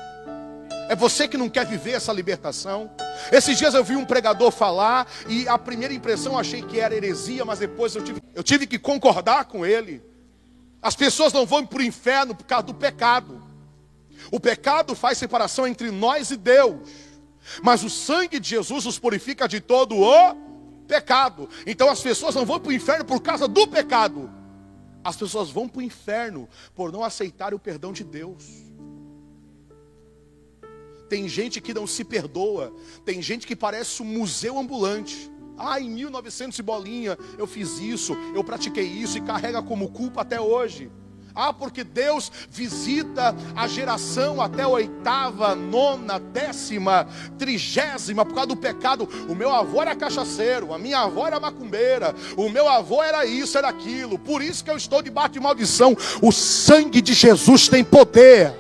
É 0.89 0.97
você 0.97 1.29
que 1.29 1.37
não 1.37 1.49
quer 1.49 1.65
viver 1.67 1.93
essa 1.93 2.13
libertação. 2.13 2.91
Esses 3.31 3.57
dias 3.57 3.75
eu 3.75 3.85
vi 3.85 3.95
um 3.95 4.05
pregador 4.05 4.51
falar 4.51 5.07
e 5.29 5.47
a 5.49 5.57
primeira 5.57 5.95
impressão 5.95 6.33
eu 6.33 6.39
achei 6.39 6.63
que 6.63 6.81
era 6.81 6.95
heresia, 6.95 7.45
mas 7.45 7.61
depois 7.61 7.95
eu 7.95 8.03
tive, 8.03 8.21
eu 8.35 8.43
tive 8.43 8.67
que 8.67 8.79
concordar 8.79 9.45
com 9.45 9.65
ele. 9.65 10.03
As 10.83 10.97
pessoas 10.97 11.33
não 11.33 11.47
vão 11.47 11.65
para 11.65 11.79
o 11.79 11.83
inferno 11.83 12.35
por 12.35 12.45
causa 12.45 12.67
do 12.67 12.75
pecado. 12.75 13.41
O 14.31 14.41
pecado 14.41 14.95
faz 14.95 15.19
separação 15.19 15.67
entre 15.67 15.91
nós 15.91 16.31
e 16.31 16.37
Deus. 16.37 16.89
Mas 17.63 17.83
o 17.83 17.91
sangue 17.91 18.39
de 18.39 18.49
Jesus 18.49 18.85
nos 18.85 18.99
purifica 18.99 19.49
de 19.49 19.61
todo 19.61 19.99
o 19.99 20.35
pecado. 20.87 21.49
Então 21.67 21.89
as 21.89 22.01
pessoas 22.01 22.35
não 22.35 22.45
vão 22.45 22.61
para 22.61 22.71
o 22.71 22.73
inferno 22.73 23.05
por 23.05 23.21
causa 23.21 23.49
do 23.49 23.67
pecado. 23.67 24.31
As 25.05 25.17
pessoas 25.17 25.51
vão 25.51 25.69
para 25.69 25.81
o 25.81 25.83
inferno 25.83 26.49
por 26.75 26.93
não 26.93 27.03
aceitar 27.03 27.53
o 27.53 27.59
perdão 27.59 27.93
de 27.93 28.05
Deus. 28.05 28.45
Tem 31.09 31.29
gente 31.29 31.61
que 31.61 31.75
não 31.75 31.87
se 31.87 32.05
perdoa. 32.05 32.73
Tem 33.05 33.21
gente 33.21 33.47
que 33.47 33.57
parece 33.57 34.03
um 34.03 34.07
museu 34.07 34.59
ambulante. 34.59 35.31
Ah, 35.59 35.81
em 35.81 35.91
1900 35.91 36.59
e 36.59 36.63
bolinha 36.63 37.19
eu 37.37 37.47
fiz 37.47 37.79
isso, 37.79 38.17
eu 38.35 38.43
pratiquei 38.43 38.87
isso 38.87 39.19
e 39.19 39.21
carrega 39.21 39.63
como 39.63 39.91
culpa 39.91 40.23
até 40.23 40.41
hoje. 40.41 40.91
Ah, 41.35 41.53
porque 41.53 41.83
Deus 41.83 42.31
visita 42.51 43.35
a 43.57 43.67
geração 43.67 44.41
até 44.41 44.67
oitava, 44.67 45.55
nona, 45.55 46.19
décima, 46.19 47.07
trigésima, 47.39 48.25
por 48.25 48.35
causa 48.35 48.49
do 48.49 48.57
pecado. 48.57 49.09
O 49.29 49.35
meu 49.35 49.51
avô 49.53 49.81
era 49.81 49.95
cachaceiro, 49.95 50.75
a 50.75 50.79
minha 50.79 51.01
avó 51.01 51.27
era 51.27 51.41
macumbeira, 51.41 52.15
o 52.37 52.51
meu 52.51 52.69
avô 52.69 53.03
era 53.03 53.25
isso, 53.25 53.57
era 53.57 53.69
aquilo. 53.69 54.19
Por 54.19 54.43
isso 54.43 54.63
que 54.63 54.71
eu 54.71 54.77
estou 54.77 55.01
debaixo 55.01 55.31
de 55.31 55.41
maldição. 55.41 55.97
O 56.21 56.31
sangue 56.31 57.01
de 57.01 57.15
Jesus 57.15 57.69
tem 57.69 57.83
poder. 57.83 58.55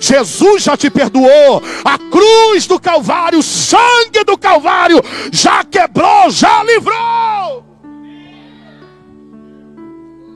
Jesus 0.00 0.62
já 0.62 0.76
te 0.76 0.88
perdoou, 0.88 1.62
a 1.84 1.98
cruz 1.98 2.66
do 2.66 2.78
Calvário, 2.78 3.40
o 3.40 3.42
sangue 3.42 4.22
do 4.24 4.38
Calvário 4.38 5.00
já 5.32 5.64
quebrou, 5.64 6.30
já 6.30 6.62
livrou. 6.62 7.64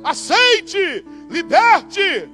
Aceite, 0.02 1.04
liberte. 1.28 2.30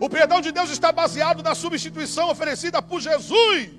O 0.00 0.08
perdão 0.08 0.40
de 0.40 0.52
Deus 0.52 0.70
está 0.70 0.92
baseado 0.92 1.42
na 1.42 1.54
substituição 1.54 2.30
oferecida 2.30 2.82
por 2.82 3.00
Jesus. 3.00 3.70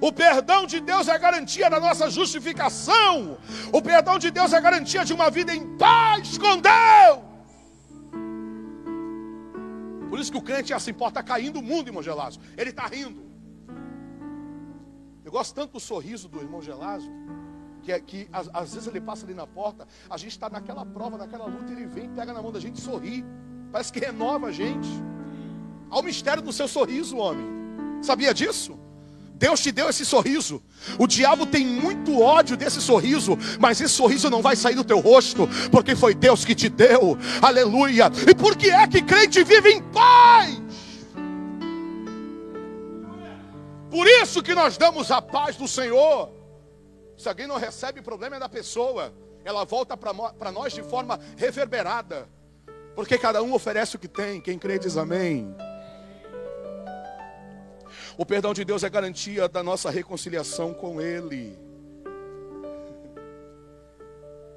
O 0.00 0.10
perdão 0.12 0.66
de 0.66 0.80
Deus 0.80 1.08
é 1.08 1.12
a 1.12 1.18
garantia 1.18 1.68
da 1.68 1.78
nossa 1.78 2.08
justificação. 2.10 3.38
O 3.72 3.82
perdão 3.82 4.18
de 4.18 4.30
Deus 4.30 4.52
é 4.52 4.56
a 4.56 4.60
garantia 4.60 5.04
de 5.04 5.12
uma 5.12 5.30
vida 5.30 5.54
em 5.54 5.76
paz 5.76 6.38
com 6.38 6.56
Deus. 6.58 7.26
Por 10.08 10.18
isso 10.20 10.32
que 10.32 10.38
o 10.38 10.42
crente 10.42 10.72
é 10.72 10.76
assim, 10.76 10.92
pode 10.92 11.10
estar 11.10 11.22
caindo 11.22 11.58
o 11.58 11.62
mundo, 11.62 11.88
irmão 11.88 12.02
Gelásio. 12.02 12.40
Ele 12.56 12.70
está 12.70 12.86
rindo. 12.86 13.26
Eu 15.24 15.32
gosto 15.32 15.54
tanto 15.54 15.72
do 15.72 15.80
sorriso 15.80 16.28
do 16.28 16.40
irmão 16.40 16.62
Gelásio, 16.62 17.12
que, 17.86 17.92
é, 17.92 18.00
que 18.00 18.28
às, 18.32 18.50
às, 18.52 18.74
vezes 18.74 18.88
ele 18.88 19.00
passa 19.00 19.24
ali 19.24 19.32
na 19.32 19.46
porta, 19.46 19.86
a 20.10 20.16
gente 20.16 20.32
está 20.32 20.50
naquela 20.50 20.84
prova, 20.84 21.16
naquela 21.16 21.46
luta, 21.46 21.70
ele 21.72 21.86
vem, 21.86 22.08
pega 22.10 22.32
na 22.32 22.42
mão 22.42 22.50
da 22.50 22.58
gente 22.58 22.78
e 22.78 22.80
sorri. 22.80 23.24
Parece 23.70 23.92
que 23.92 24.00
renova 24.00 24.48
a 24.48 24.52
gente. 24.52 24.88
Há 25.88 26.00
o 26.00 26.02
mistério 26.02 26.42
do 26.42 26.52
seu 26.52 26.66
sorriso, 26.66 27.16
homem. 27.16 27.46
Sabia 28.02 28.34
disso? 28.34 28.76
Deus 29.34 29.60
te 29.60 29.70
deu 29.70 29.88
esse 29.88 30.04
sorriso. 30.04 30.60
O 30.98 31.06
diabo 31.06 31.46
tem 31.46 31.64
muito 31.64 32.20
ódio 32.20 32.56
desse 32.56 32.80
sorriso, 32.80 33.38
mas 33.60 33.80
esse 33.80 33.94
sorriso 33.94 34.28
não 34.28 34.42
vai 34.42 34.56
sair 34.56 34.74
do 34.74 34.82
teu 34.82 34.98
rosto, 34.98 35.48
porque 35.70 35.94
foi 35.94 36.12
Deus 36.12 36.44
que 36.44 36.56
te 36.56 36.68
deu. 36.68 37.16
Aleluia. 37.40 38.10
E 38.28 38.34
por 38.34 38.56
que 38.56 38.68
é 38.68 38.88
que 38.88 39.00
crente 39.00 39.44
vive 39.44 39.70
em 39.70 39.82
paz? 39.82 40.60
Por 43.88 44.08
isso 44.08 44.42
que 44.42 44.54
nós 44.54 44.76
damos 44.76 45.12
a 45.12 45.22
paz 45.22 45.54
do 45.54 45.68
Senhor. 45.68 46.35
Se 47.16 47.28
alguém 47.28 47.46
não 47.46 47.56
recebe, 47.56 48.00
o 48.00 48.02
problema 48.02 48.36
é 48.36 48.38
da 48.38 48.48
pessoa. 48.48 49.12
Ela 49.44 49.64
volta 49.64 49.96
para 49.96 50.52
nós 50.52 50.72
de 50.72 50.82
forma 50.82 51.18
reverberada. 51.36 52.28
Porque 52.94 53.18
cada 53.18 53.42
um 53.42 53.52
oferece 53.54 53.96
o 53.96 53.98
que 53.98 54.08
tem. 54.08 54.40
Quem 54.40 54.58
crê 54.58 54.78
diz 54.78 54.96
amém. 54.96 55.54
O 58.18 58.24
perdão 58.24 58.54
de 58.54 58.64
Deus 58.64 58.82
é 58.82 58.88
garantia 58.88 59.48
da 59.48 59.62
nossa 59.62 59.90
reconciliação 59.90 60.72
com 60.72 61.00
Ele. 61.00 61.58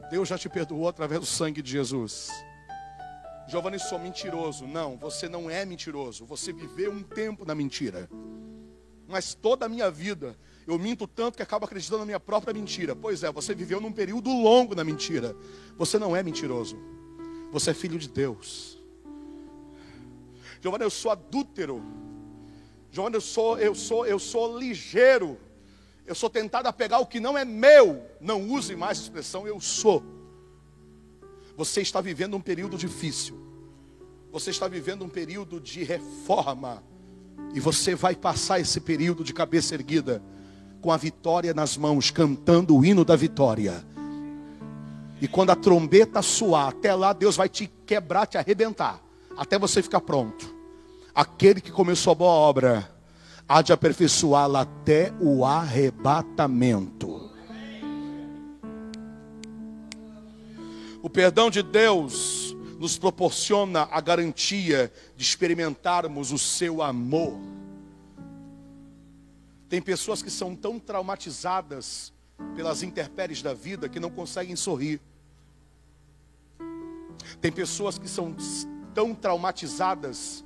Deus 0.10 0.28
já 0.28 0.38
te 0.38 0.50
perdoou 0.50 0.88
através 0.88 1.20
do 1.20 1.26
sangue 1.26 1.62
de 1.62 1.72
Jesus. 1.72 2.30
Giovanni, 3.48 3.80
sou 3.80 4.00
mentiroso. 4.00 4.66
Não, 4.66 4.98
você 4.98 5.28
não 5.28 5.50
é 5.50 5.66
mentiroso. 5.66 6.26
Você 6.26 6.54
viveu 6.54 6.92
um 6.92 7.04
tempo 7.04 7.46
na 7.46 7.54
mentira. 7.54 8.10
Mas 9.08 9.34
toda 9.34 9.66
a 9.66 9.70
minha 9.70 9.92
vida 9.92 10.38
eu 10.70 10.78
minto 10.78 11.08
tanto 11.08 11.36
que 11.36 11.42
acabo 11.42 11.66
acreditando 11.66 12.00
na 12.00 12.06
minha 12.06 12.20
própria 12.20 12.54
mentira. 12.54 12.96
Pois 12.96 13.24
é, 13.24 13.32
você 13.32 13.56
viveu 13.56 13.82
num 13.82 13.92
período 13.92 14.30
longo 14.30 14.76
na 14.76 14.84
mentira. 14.84 15.36
Você 15.78 15.98
não 15.98 16.16
é 16.16 16.22
mentiroso. 16.22 16.78
Você 17.52 17.72
é 17.72 17.74
filho 17.74 17.98
de 17.98 18.08
Deus. 18.08 18.78
Giovanni, 20.62 20.84
eu 20.84 20.90
sou 20.92 21.12
adúltero. 21.12 21.84
João, 22.92 23.10
eu 23.10 23.22
sou, 23.22 23.58
eu 23.58 23.74
sou, 23.74 24.06
eu 24.06 24.20
sou 24.20 24.60
ligeiro. 24.60 25.40
Eu 26.06 26.14
sou 26.14 26.30
tentado 26.30 26.68
a 26.68 26.74
pegar 26.74 27.00
o 27.00 27.06
que 27.08 27.20
não 27.20 27.36
é 27.36 27.44
meu. 27.44 28.06
Não 28.22 28.48
use 28.48 28.76
mais 28.76 29.00
a 29.00 29.02
expressão 29.02 29.48
eu 29.48 29.60
sou. 29.60 30.04
Você 31.58 31.82
está 31.82 32.00
vivendo 32.00 32.38
um 32.38 32.42
período 32.42 32.78
difícil. 32.78 33.38
Você 34.32 34.52
está 34.52 34.68
vivendo 34.68 35.04
um 35.04 35.10
período 35.10 35.60
de 35.60 35.84
reforma. 35.84 36.84
E 37.56 37.60
você 37.60 37.96
vai 37.96 38.16
passar 38.16 38.60
esse 38.60 38.80
período 38.80 39.24
de 39.24 39.34
cabeça 39.34 39.74
erguida, 39.74 40.22
com 40.82 40.92
a 40.92 40.98
vitória 40.98 41.54
nas 41.54 41.78
mãos, 41.78 42.12
cantando 42.12 42.76
o 42.76 42.86
hino 42.86 43.04
da 43.04 43.16
vitória. 43.16 43.86
E 45.22 45.28
quando 45.28 45.50
a 45.50 45.56
trombeta 45.56 46.22
soar, 46.22 46.70
até 46.70 46.94
lá 46.94 47.14
Deus 47.14 47.36
vai 47.36 47.50
te 47.50 47.70
quebrar, 47.86 48.26
te 48.26 48.38
arrebentar, 48.38 49.02
até 49.38 49.60
você 49.60 49.82
ficar 49.82 50.02
pronto 50.02 50.60
aquele 51.20 51.60
que 51.60 51.72
começou 51.72 52.12
a 52.12 52.16
boa 52.16 52.32
obra 52.32 52.90
há 53.46 53.62
de 53.62 53.74
aperfeiçoá-la 53.74 54.62
até 54.62 55.12
o 55.20 55.44
arrebatamento. 55.44 57.30
O 61.02 61.10
perdão 61.10 61.50
de 61.50 61.62
Deus 61.62 62.56
nos 62.80 62.98
proporciona 62.98 63.88
a 63.92 64.00
garantia 64.00 64.90
de 65.18 65.24
experimentarmos 65.24 66.32
o 66.32 66.38
seu 66.38 66.82
amor. 66.82 67.38
Tem 69.70 69.80
pessoas 69.80 70.24
que 70.24 70.32
são 70.32 70.56
tão 70.56 70.80
traumatizadas 70.80 72.12
pelas 72.56 72.82
intempéries 72.82 73.42
da 73.44 73.54
vida 73.54 73.88
que 73.88 74.00
não 74.00 74.10
conseguem 74.10 74.56
sorrir. 74.56 75.00
Tem 77.40 77.52
pessoas 77.52 78.00
que 78.00 78.10
são 78.10 78.36
tão 78.96 79.14
traumatizadas 79.14 80.44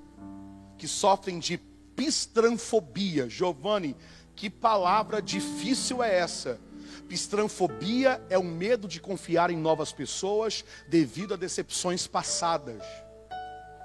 que 0.78 0.88
sofrem 0.88 1.40
de 1.40 1.58
pistranfobia. 1.96 3.30
Giovanni, 3.30 3.96
que 4.36 4.50
palavra 4.50 5.22
difícil 5.22 6.04
é 6.04 6.18
essa? 6.20 6.60
Pistranfobia 7.08 8.22
é 8.30 8.38
o 8.38 8.44
medo 8.44 8.88
de 8.88 9.00
confiar 9.00 9.50
em 9.50 9.58
novas 9.58 9.94
pessoas 9.94 10.66
devido 10.90 11.34
a 11.34 11.38
decepções 11.38 12.08
passadas. 12.08 12.84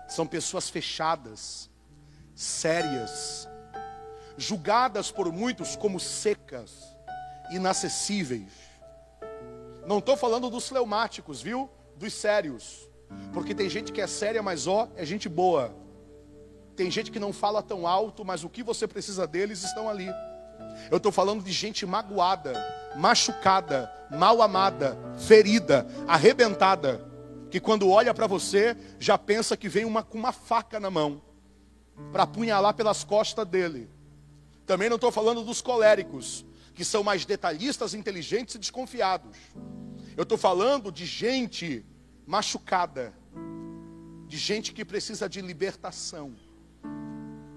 São 0.09 0.27
pessoas 0.27 0.69
fechadas, 0.69 1.71
sérias, 2.35 3.49
julgadas 4.39 5.11
por 5.11 5.31
muitos 5.33 5.77
como 5.77 5.99
secas, 5.99 6.97
inacessíveis. 7.51 8.53
Não 9.85 9.99
estou 9.99 10.17
falando 10.17 10.49
dos 10.49 10.69
fleumáticos, 10.69 11.43
viu? 11.43 11.69
Dos 11.97 12.15
sérios. 12.15 12.89
Porque 13.33 13.55
tem 13.55 13.69
gente 13.69 13.93
que 13.93 14.01
é 14.01 14.07
séria, 14.07 14.43
mas 14.43 14.67
ó, 14.67 14.89
é 14.97 15.05
gente 15.05 15.29
boa. 15.29 15.75
Tem 16.77 16.91
gente 16.91 17.11
que 17.11 17.19
não 17.19 17.33
fala 17.33 17.63
tão 17.63 17.87
alto, 17.87 18.25
mas 18.25 18.45
o 18.45 18.49
que 18.49 18.63
você 18.63 18.87
precisa 18.87 19.27
deles 19.27 19.65
estão 19.65 19.89
ali. 19.89 20.09
Eu 20.91 20.99
estou 20.99 21.11
falando 21.11 21.43
de 21.43 21.51
gente 21.51 21.85
magoada, 21.85 22.55
machucada, 22.97 23.93
mal 24.11 24.41
amada, 24.41 24.97
ferida, 25.17 25.87
arrebentada, 26.07 27.05
que 27.51 27.59
quando 27.59 27.91
olha 27.91 28.15
para 28.15 28.27
você 28.27 28.77
já 29.01 29.19
pensa 29.19 29.57
que 29.57 29.69
vem 29.69 29.85
uma, 29.85 30.03
com 30.03 30.17
uma 30.17 30.33
faca 30.33 30.79
na 30.79 30.91
mão 30.91 31.21
para 32.13 32.23
apunhalar 32.23 32.75
pelas 32.75 33.03
costas 33.03 33.47
dele. 33.47 33.98
Também 34.69 34.89
não 34.89 34.95
estou 34.95 35.11
falando 35.11 35.43
dos 35.43 35.61
coléricos, 35.61 36.45
que 36.75 36.85
são 36.85 37.03
mais 37.03 37.25
detalhistas, 37.25 37.95
inteligentes 37.95 38.55
e 38.55 38.59
desconfiados. 38.59 39.37
Eu 40.17 40.23
estou 40.23 40.39
falando 40.39 40.93
de 40.93 41.05
gente 41.05 41.85
machucada, 42.27 43.13
de 44.29 44.37
gente 44.37 44.73
que 44.73 44.85
precisa 44.85 45.29
de 45.29 45.41
libertação 45.41 46.37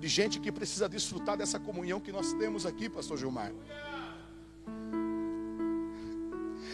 de 0.02 0.08
gente 0.08 0.39
que 0.39 0.52
precisa 0.52 0.89
desfrutar 0.89 1.38
dessa 1.38 1.60
comunhão 1.60 2.00
que 2.00 2.12
nós 2.12 2.34
temos 2.34 2.65
aqui, 2.65 2.89
pastor 2.89 3.19
Gilmar. 3.19 3.52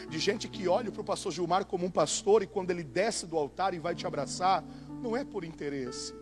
De 0.07 0.17
gente 0.17 0.47
que 0.47 0.65
olha 0.69 0.89
para 0.89 1.01
o 1.01 1.03
pastor 1.03 1.33
Gilmar 1.33 1.65
como 1.65 1.85
um 1.85 1.91
pastor 1.91 2.41
e 2.41 2.47
quando 2.47 2.71
ele 2.71 2.85
desce 2.85 3.27
do 3.27 3.37
altar 3.37 3.73
e 3.73 3.79
vai 3.79 3.93
te 3.93 4.07
abraçar, 4.07 4.63
não 5.01 5.17
é 5.17 5.25
por 5.25 5.43
interesse. 5.43 6.15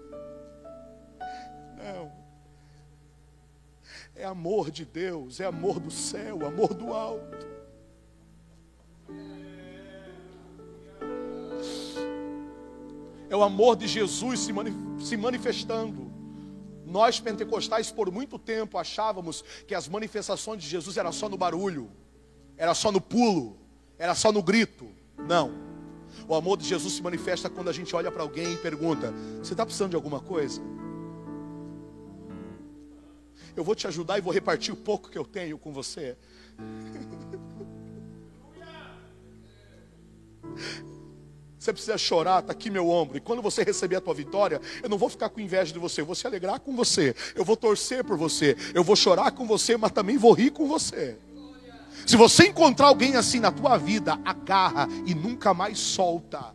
Não. 1.78 2.25
É 4.16 4.24
amor 4.24 4.72
de 4.72 4.86
Deus, 4.86 5.40
é 5.42 5.46
amor 5.46 5.80
do 5.80 5.92
céu, 5.92 6.46
amor 6.46 6.74
do 6.74 6.94
alto. 6.94 7.46
É 13.30 13.36
o 13.36 13.44
amor 13.44 13.76
de 13.76 13.88
Jesus 13.88 14.40
se 15.00 15.18
manifestando. 15.18 16.12
Nós 16.86 17.20
pentecostais, 17.20 17.92
por 17.92 18.10
muito 18.10 18.40
tempo, 18.40 18.78
achávamos 18.78 19.44
que 19.68 19.76
as 19.76 19.88
manifestações 19.88 20.62
de 20.62 20.70
Jesus 20.70 20.96
era 20.96 21.12
só 21.12 21.28
no 21.28 21.38
barulho, 21.38 21.92
era 22.56 22.74
só 22.74 22.92
no 22.92 23.02
pulo, 23.02 23.58
era 23.98 24.16
só 24.16 24.32
no 24.32 24.42
grito. 24.42 24.88
Não. 25.18 25.52
O 26.28 26.36
amor 26.36 26.58
de 26.58 26.66
Jesus 26.66 26.94
se 26.94 27.04
manifesta 27.04 27.50
quando 27.50 27.70
a 27.70 27.74
gente 27.74 27.94
olha 27.96 28.12
para 28.12 28.24
alguém 28.24 28.54
e 28.54 28.58
pergunta: 28.58 29.14
Você 29.44 29.54
está 29.54 29.66
precisando 29.66 29.90
de 29.90 29.96
alguma 29.96 30.22
coisa? 30.22 30.62
Eu 33.56 33.64
vou 33.64 33.76
te 33.76 33.88
ajudar 33.88 34.18
e 34.18 34.22
vou 34.22 34.34
repartir 34.34 34.74
o 34.74 34.78
pouco 34.78 35.10
que 35.10 35.18
eu 35.18 35.26
tenho 35.26 35.58
com 35.58 35.72
você. 35.72 36.18
Você 41.66 41.74
precisa 41.74 41.98
chorar, 41.98 42.42
está 42.42 42.52
aqui 42.52 42.70
meu 42.70 42.88
ombro. 42.88 43.18
E 43.18 43.20
quando 43.20 43.42
você 43.42 43.64
receber 43.64 43.96
a 43.96 44.02
tua 44.02 44.14
vitória, 44.14 44.62
eu 44.84 44.90
não 44.90 45.00
vou 45.00 45.10
ficar 45.10 45.30
com 45.30 45.40
inveja 45.40 45.74
de 45.74 45.80
você, 45.80 46.02
eu 46.02 46.06
vou 46.06 46.14
se 46.14 46.28
alegrar 46.28 46.60
com 46.60 46.76
você. 46.76 47.16
Eu 47.34 47.44
vou 47.44 47.58
torcer 47.58 48.04
por 48.04 48.16
você. 48.16 48.56
Eu 48.72 48.84
vou 48.84 48.96
chorar 48.96 49.32
com 49.32 49.48
você, 49.48 49.76
mas 49.76 49.92
também 49.92 50.16
vou 50.16 50.32
rir 50.32 50.52
com 50.52 50.68
você. 50.68 51.18
Se 52.06 52.16
você 52.16 52.50
encontrar 52.50 52.86
alguém 52.86 53.16
assim 53.16 53.40
na 53.40 53.52
tua 53.52 53.78
vida, 53.78 54.20
agarra 54.24 54.88
e 55.08 55.16
nunca 55.16 55.56
mais 55.56 55.80
solta. 55.80 56.54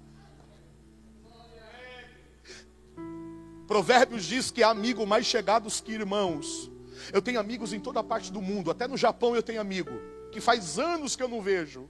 Provérbios 3.67 4.25
diz 4.25 4.53
que 4.53 4.63
há 4.63 4.71
amigo 4.71 5.05
mais 5.05 5.27
chegados 5.27 5.81
que 5.81 5.91
irmãos. 5.91 6.71
Eu 7.13 7.23
tenho 7.23 7.41
amigos 7.41 7.73
em 7.73 7.81
toda 7.81 8.03
parte 8.03 8.33
do 8.33 8.41
mundo, 8.41 8.71
até 8.71 8.87
no 8.87 8.97
Japão 8.97 9.35
eu 9.35 9.43
tenho 9.43 9.61
amigo, 9.61 9.93
que 10.31 10.41
faz 10.41 10.79
anos 10.79 11.17
que 11.17 11.23
eu 11.23 11.29
não 11.29 11.41
vejo. 11.43 11.89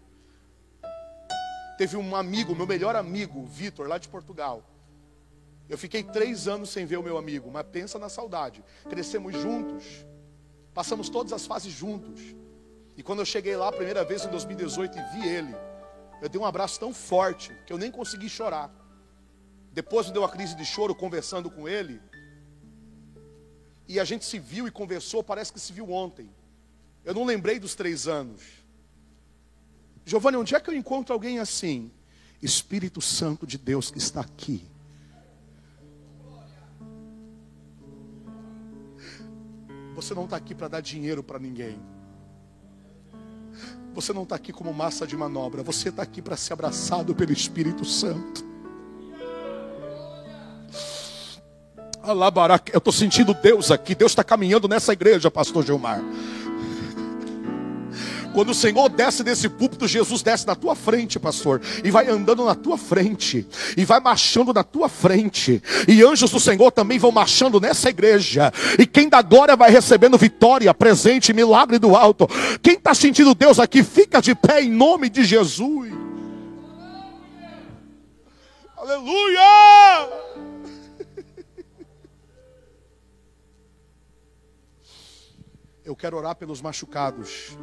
Teve 1.79 1.97
um 1.97 2.15
amigo, 2.15 2.55
meu 2.55 2.67
melhor 2.67 2.95
amigo, 2.95 3.45
Vitor, 3.47 3.89
lá 3.89 3.97
de 3.97 4.09
Portugal. 4.09 4.63
Eu 5.69 5.79
fiquei 5.79 6.03
três 6.03 6.49
anos 6.49 6.71
sem 6.71 6.85
ver 6.85 6.99
o 6.99 7.03
meu 7.03 7.17
amigo, 7.17 7.51
mas 7.51 7.65
pensa 7.65 7.99
na 7.99 8.09
saudade. 8.09 8.63
Crescemos 8.89 9.35
juntos. 9.35 10.05
Passamos 10.75 11.09
todas 11.09 11.33
as 11.33 11.47
fases 11.47 11.73
juntos. 11.73 12.21
E 12.97 13.03
quando 13.03 13.21
eu 13.21 13.25
cheguei 13.25 13.57
lá 13.57 13.69
a 13.69 13.73
primeira 13.73 14.05
vez 14.05 14.25
em 14.25 14.29
2018 14.29 14.99
e 14.99 15.03
vi 15.15 15.29
ele, 15.29 15.55
eu 16.21 16.29
dei 16.29 16.41
um 16.41 16.45
abraço 16.45 16.79
tão 16.79 16.93
forte 16.93 17.51
que 17.67 17.73
eu 17.73 17.79
nem 17.79 17.91
consegui 17.91 18.29
chorar. 18.29 18.71
Depois 19.73 20.09
me 20.09 20.13
deu 20.13 20.23
uma 20.23 20.29
crise 20.29 20.55
de 20.55 20.65
choro 20.65 20.95
conversando 20.95 21.51
com 21.51 21.69
ele. 21.69 22.01
E 23.91 23.99
a 23.99 24.05
gente 24.05 24.25
se 24.25 24.39
viu 24.39 24.69
e 24.69 24.71
conversou, 24.71 25.21
parece 25.21 25.53
que 25.53 25.59
se 25.59 25.73
viu 25.73 25.91
ontem. 25.91 26.31
Eu 27.05 27.13
não 27.13 27.25
lembrei 27.25 27.59
dos 27.59 27.75
três 27.75 28.07
anos. 28.07 28.41
Giovanni, 30.07 30.37
onde 30.37 30.55
é 30.55 30.61
que 30.61 30.71
eu 30.71 30.75
encontro 30.75 31.13
alguém 31.13 31.41
assim? 31.41 31.91
Espírito 32.41 33.01
Santo 33.01 33.45
de 33.45 33.59
Deus 33.59 33.91
que 33.91 33.99
está 33.99 34.21
aqui. 34.21 34.65
Você 39.97 40.15
não 40.15 40.23
está 40.23 40.37
aqui 40.37 40.55
para 40.55 40.69
dar 40.69 40.81
dinheiro 40.81 41.21
para 41.21 41.41
ninguém. 41.41 41.77
Você 43.93 44.13
não 44.13 44.23
está 44.23 44.37
aqui 44.37 44.53
como 44.53 44.73
massa 44.73 45.05
de 45.05 45.17
manobra. 45.17 45.65
Você 45.65 45.89
está 45.89 46.05
aqui 46.05 46.23
para 46.23 46.37
ser 46.37 46.53
abraçado 46.53 47.13
pelo 47.13 47.33
Espírito 47.33 47.85
Santo. 47.85 48.50
Eu 52.73 52.79
estou 52.79 52.93
sentindo 52.93 53.35
Deus 53.35 53.71
aqui. 53.71 53.95
Deus 53.95 54.13
está 54.13 54.25
caminhando 54.25 54.67
nessa 54.67 54.93
igreja, 54.93 55.31
Pastor 55.31 55.65
Gilmar. 55.65 56.03
Quando 58.33 58.51
o 58.51 58.55
Senhor 58.55 58.89
desce 58.89 59.25
desse 59.25 59.49
púlpito, 59.49 59.89
Jesus 59.89 60.23
desce 60.23 60.47
na 60.47 60.55
tua 60.55 60.77
frente, 60.77 61.19
pastor, 61.19 61.61
e 61.83 61.91
vai 61.91 62.09
andando 62.09 62.45
na 62.45 62.55
tua 62.55 62.79
frente, 62.79 63.47
e 63.77 63.85
vai 63.85 63.99
marchando 63.99 64.53
na 64.53 64.63
tua 64.63 64.89
frente, 64.89 65.61
e 65.89 66.03
anjos 66.03 66.31
do 66.31 66.39
Senhor 66.39 66.71
também 66.71 66.97
vão 66.97 67.11
marchando 67.11 67.61
nessa 67.61 67.91
igreja, 67.91 68.53
e 68.79 68.87
quem 68.87 69.09
dá 69.09 69.21
glória 69.21 69.57
vai 69.57 69.71
recebendo 69.71 70.17
vitória, 70.17 70.73
presente, 70.73 71.33
milagre 71.33 71.79
do 71.79 71.97
alto. 71.97 72.29
Quem 72.63 72.75
está 72.75 72.95
sentindo 72.95 73.35
Deus 73.35 73.59
aqui, 73.59 73.83
fica 73.83 74.21
de 74.23 74.35
pé 74.35 74.63
em 74.63 74.71
nome 74.71 75.11
de 75.11 75.25
Jesus. 75.25 75.93
Aleluia! 78.77 80.30
Eu 85.91 85.97
quero 85.97 86.17
orar 86.17 86.37
pelos 86.37 86.63
machucados. 86.63 87.59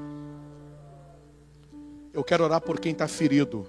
Eu 2.11 2.25
quero 2.25 2.43
orar 2.43 2.59
por 2.59 2.77
quem 2.77 2.91
está 2.91 3.07
ferido. 3.07 3.65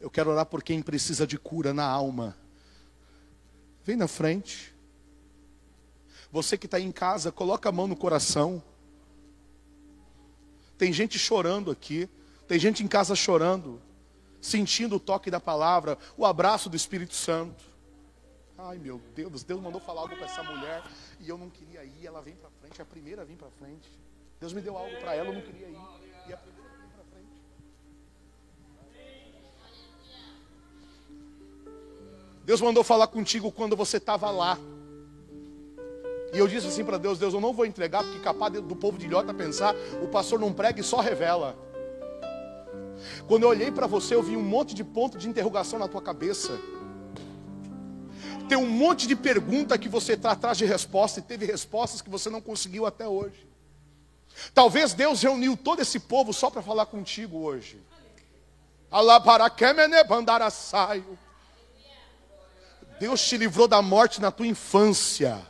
Eu 0.00 0.10
quero 0.10 0.32
orar 0.32 0.44
por 0.44 0.60
quem 0.60 0.82
precisa 0.82 1.24
de 1.24 1.38
cura 1.38 1.72
na 1.72 1.84
alma. 1.84 2.36
Vem 3.84 3.94
na 3.94 4.08
frente. 4.08 4.74
Você 6.32 6.58
que 6.58 6.66
está 6.66 6.80
em 6.80 6.90
casa, 6.90 7.30
coloca 7.30 7.68
a 7.68 7.72
mão 7.72 7.86
no 7.86 7.94
coração. 7.94 8.60
Tem 10.76 10.92
gente 10.92 11.16
chorando 11.16 11.70
aqui. 11.70 12.08
Tem 12.48 12.58
gente 12.58 12.82
em 12.82 12.88
casa 12.88 13.14
chorando. 13.14 13.80
Sentindo 14.40 14.96
o 14.96 15.00
toque 15.00 15.30
da 15.30 15.38
palavra, 15.38 15.96
o 16.16 16.26
abraço 16.26 16.68
do 16.68 16.74
Espírito 16.74 17.14
Santo. 17.14 17.73
Ai 18.66 18.78
meu 18.78 18.98
Deus, 19.14 19.42
Deus 19.42 19.60
mandou 19.60 19.78
falar 19.78 20.00
algo 20.00 20.16
para 20.16 20.24
essa 20.24 20.42
mulher 20.42 20.82
e 21.20 21.28
eu 21.28 21.36
não 21.36 21.50
queria 21.50 21.84
ir. 21.84 22.06
Ela 22.06 22.22
vem 22.22 22.34
para 22.34 22.48
frente, 22.48 22.80
é 22.80 22.82
a 22.82 22.86
primeira 22.86 23.20
a 23.20 23.24
vir 23.24 23.36
para 23.36 23.50
frente. 23.50 23.90
Deus 24.40 24.54
me 24.54 24.62
deu 24.62 24.76
algo 24.76 24.96
para 25.00 25.14
ela, 25.14 25.28
eu 25.28 25.34
não 25.34 25.42
queria 25.42 25.68
ir. 25.68 25.78
E 26.26 26.32
a 26.32 26.36
primeira 26.38 26.70
vem 26.78 26.88
para 26.88 27.04
frente. 27.12 27.42
Deus 32.42 32.60
mandou 32.62 32.82
falar 32.82 33.06
contigo 33.08 33.52
quando 33.52 33.76
você 33.76 33.98
estava 33.98 34.30
lá. 34.30 34.56
E 36.32 36.38
eu 36.38 36.48
disse 36.48 36.66
assim 36.66 36.86
para 36.86 36.96
Deus: 36.96 37.18
Deus, 37.18 37.34
eu 37.34 37.42
não 37.42 37.52
vou 37.52 37.66
entregar, 37.66 38.02
porque 38.02 38.20
capaz 38.20 38.50
do 38.54 38.76
povo 38.76 38.96
de 38.96 39.04
Ilhota 39.04 39.34
pensar, 39.34 39.74
o 40.02 40.08
pastor 40.08 40.40
não 40.40 40.54
prega 40.54 40.80
e 40.80 40.84
só 40.84 41.00
revela. 41.00 41.54
Quando 43.28 43.42
eu 43.42 43.50
olhei 43.50 43.70
para 43.70 43.86
você, 43.86 44.14
eu 44.14 44.22
vi 44.22 44.34
um 44.38 44.42
monte 44.42 44.74
de 44.74 44.82
ponto 44.82 45.18
de 45.18 45.28
interrogação 45.28 45.78
na 45.78 45.86
tua 45.86 46.00
cabeça. 46.00 46.58
Tem 48.48 48.58
um 48.58 48.68
monte 48.68 49.06
de 49.06 49.16
pergunta 49.16 49.78
que 49.78 49.88
você 49.88 50.12
está 50.12 50.32
atrás 50.32 50.58
de 50.58 50.64
resposta 50.64 51.20
e 51.20 51.22
teve 51.22 51.46
respostas 51.46 52.02
que 52.02 52.10
você 52.10 52.28
não 52.28 52.40
conseguiu 52.40 52.84
até 52.86 53.08
hoje. 53.08 53.46
Talvez 54.52 54.92
Deus 54.92 55.22
reuniu 55.22 55.56
todo 55.56 55.80
esse 55.80 55.98
povo 56.00 56.32
só 56.32 56.50
para 56.50 56.62
falar 56.62 56.86
contigo 56.86 57.38
hoje. 57.38 57.80
Deus 63.00 63.26
te 63.26 63.36
livrou 63.36 63.66
da 63.66 63.82
morte 63.82 64.20
na 64.20 64.30
tua 64.30 64.46
infância. 64.46 65.40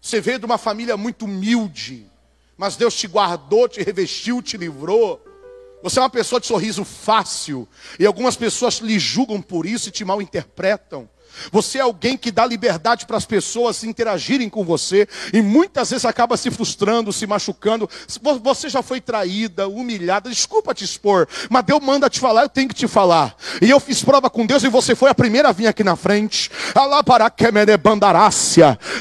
Você 0.00 0.20
veio 0.20 0.38
de 0.38 0.46
uma 0.46 0.58
família 0.58 0.96
muito 0.96 1.24
humilde, 1.24 2.06
mas 2.56 2.76
Deus 2.76 2.94
te 2.94 3.06
guardou, 3.06 3.68
te 3.68 3.82
revestiu, 3.82 4.42
te 4.42 4.56
livrou. 4.56 5.20
Você 5.82 5.98
é 5.98 6.02
uma 6.02 6.10
pessoa 6.10 6.40
de 6.40 6.46
sorriso 6.46 6.84
fácil, 6.84 7.68
e 7.98 8.06
algumas 8.06 8.36
pessoas 8.36 8.76
lhe 8.76 8.98
julgam 8.98 9.40
por 9.40 9.66
isso 9.66 9.88
e 9.88 9.92
te 9.92 10.04
mal 10.04 10.20
interpretam. 10.20 11.08
Você 11.50 11.78
é 11.78 11.80
alguém 11.80 12.16
que 12.16 12.30
dá 12.30 12.44
liberdade 12.46 13.06
para 13.06 13.16
as 13.16 13.24
pessoas 13.24 13.84
interagirem 13.84 14.48
com 14.48 14.64
você 14.64 15.08
e 15.32 15.42
muitas 15.42 15.90
vezes 15.90 16.04
acaba 16.04 16.36
se 16.36 16.50
frustrando, 16.50 17.12
se 17.12 17.26
machucando. 17.26 17.88
Você 18.42 18.68
já 18.68 18.82
foi 18.82 19.00
traída, 19.00 19.68
humilhada. 19.68 20.30
Desculpa 20.30 20.74
te 20.74 20.84
expor, 20.84 21.28
mas 21.48 21.64
Deus 21.64 21.80
manda 21.80 22.10
te 22.10 22.20
falar, 22.20 22.42
eu 22.42 22.48
tenho 22.48 22.68
que 22.68 22.74
te 22.74 22.88
falar. 22.88 23.34
E 23.60 23.70
eu 23.70 23.80
fiz 23.80 24.02
prova 24.02 24.30
com 24.30 24.46
Deus 24.46 24.62
e 24.62 24.68
você 24.68 24.94
foi 24.94 25.10
a 25.10 25.14
primeira 25.14 25.48
a 25.48 25.52
vir 25.52 25.66
aqui 25.66 25.84
na 25.84 25.96
frente. 25.96 26.50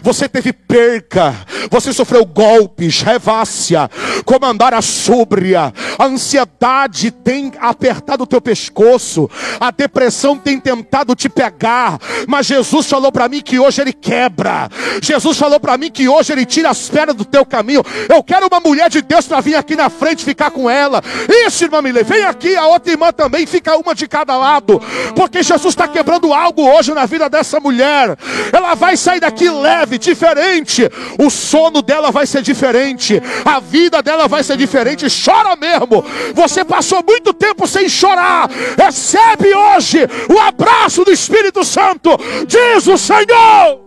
Você 0.04 0.30
teve 0.30 0.54
perca, 0.54 1.36
você 1.70 1.94
sofreu 1.94 2.26
golpes, 2.26 3.02
revácia, 3.02 3.90
comandar 4.26 4.74
a 4.74 4.82
súbria, 4.82 5.74
a 5.98 6.06
ansiedade 6.06 7.12
tem 7.12 7.52
apertado 7.60 8.24
o 8.24 8.28
teu 8.28 8.42
pescoço, 8.42 9.30
a 9.60 9.72
depressão 9.72 10.38
tem 10.38 10.60
tentado 10.60 11.16
te 11.16 11.30
pegar 11.30 12.00
mas 12.28 12.46
Jesus 12.46 12.88
falou 12.88 13.12
para 13.12 13.28
mim 13.28 13.42
que 13.42 13.60
hoje 13.60 13.82
Ele 13.82 13.94
quebra. 13.94 14.70
Jesus 15.02 15.38
falou 15.38 15.60
para 15.60 15.78
mim 15.78 15.92
que 15.92 16.08
hoje 16.08 16.32
Ele 16.32 16.46
tira 16.46 16.70
as 16.70 16.90
pedras 16.90 17.16
do 17.16 17.26
teu 17.26 17.46
caminho. 17.46 17.84
Eu 18.08 18.24
quero 18.24 18.48
uma 18.48 18.60
mulher 18.60 18.90
de 18.90 19.02
Deus 19.02 19.28
para 19.28 19.42
vir 19.42 19.56
aqui 19.56 19.76
na 19.76 19.90
frente 19.90 20.24
ficar 20.24 20.52
com 20.52 20.70
ela. 20.70 21.02
Isso, 21.46 21.64
irmã 21.64 21.82
Mile, 21.82 22.04
vem 22.04 22.24
aqui, 22.24 22.56
a 22.56 22.68
outra 22.68 22.92
irmã 22.92 23.12
também, 23.12 23.46
fica 23.46 23.78
uma 23.78 23.94
de 23.94 24.08
cada 24.08 24.38
lado. 24.38 24.82
Porque 25.16 25.44
Jesus 25.44 25.74
está 25.74 25.88
quebrando 25.88 26.34
algo 26.34 26.70
hoje 26.70 26.94
na 26.94 27.06
vida 27.06 27.30
dessa 27.30 27.60
mulher. 27.60 28.18
Ela 28.52 28.76
vai 28.76 28.98
sair 28.98 29.20
daqui 29.20 29.50
leve, 29.50 29.98
diferente. 29.98 30.90
O 31.18 31.30
sono 31.30 31.82
dela 31.82 32.12
vai 32.12 32.26
ser 32.26 32.42
diferente. 32.42 33.22
A 33.46 33.60
vida 33.60 34.02
dela 34.02 34.28
vai 34.28 34.44
ser 34.44 34.58
diferente. 34.58 35.08
Chora 35.10 35.56
mesmo. 35.56 36.04
Você 36.34 36.64
passou 36.64 37.04
muito 37.06 37.34
tempo 37.34 37.68
sem 37.68 37.88
chorar. 37.90 38.50
Recebe 38.78 39.54
hoje 39.54 40.00
o 40.30 40.40
abraço 40.40 41.04
do 41.04 41.12
Espírito 41.12 41.64
Santo 41.64 42.09
diz 42.48 42.88
o 42.88 42.98
Senhor. 42.98 43.82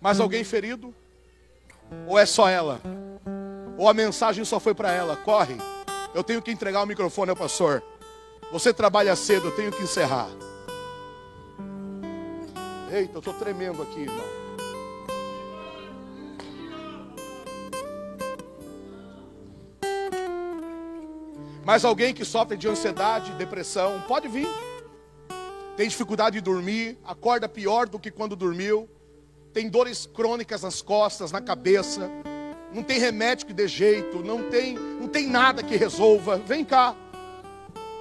Mais 0.00 0.18
alguém 0.18 0.42
ferido? 0.42 0.94
Ou 2.06 2.18
é 2.18 2.26
só 2.26 2.48
ela? 2.48 2.80
Ou 3.78 3.88
a 3.88 3.94
mensagem 3.94 4.44
só 4.44 4.58
foi 4.58 4.74
para 4.74 4.90
ela? 4.90 5.16
Corre, 5.16 5.56
eu 6.14 6.24
tenho 6.24 6.42
que 6.42 6.50
entregar 6.50 6.82
o 6.82 6.86
microfone 6.86 7.30
ao 7.30 7.36
pastor. 7.36 7.82
Você 8.50 8.72
trabalha 8.72 9.14
cedo, 9.16 9.46
eu 9.46 9.56
tenho 9.56 9.72
que 9.72 9.82
encerrar. 9.82 10.28
Eita, 12.92 13.14
eu 13.14 13.18
estou 13.20 13.32
tremendo 13.34 13.82
aqui, 13.82 14.00
irmão. 14.00 14.41
Mas 21.64 21.84
alguém 21.84 22.12
que 22.12 22.24
sofre 22.24 22.56
de 22.56 22.68
ansiedade, 22.68 23.32
depressão, 23.32 24.02
pode 24.08 24.26
vir. 24.26 24.48
Tem 25.76 25.88
dificuldade 25.88 26.34
de 26.34 26.40
dormir, 26.40 26.98
acorda 27.04 27.48
pior 27.48 27.88
do 27.88 27.98
que 27.98 28.10
quando 28.10 28.34
dormiu. 28.34 28.88
Tem 29.52 29.68
dores 29.68 30.06
crônicas 30.06 30.62
nas 30.62 30.82
costas, 30.82 31.30
na 31.30 31.40
cabeça. 31.40 32.10
Não 32.72 32.82
tem 32.82 32.98
remédio 32.98 33.46
que 33.46 33.52
dê 33.52 33.68
jeito, 33.68 34.22
não 34.24 34.50
tem, 34.50 34.74
não 34.74 35.06
tem 35.06 35.28
nada 35.28 35.62
que 35.62 35.76
resolva. 35.76 36.36
Vem 36.38 36.64
cá. 36.64 36.96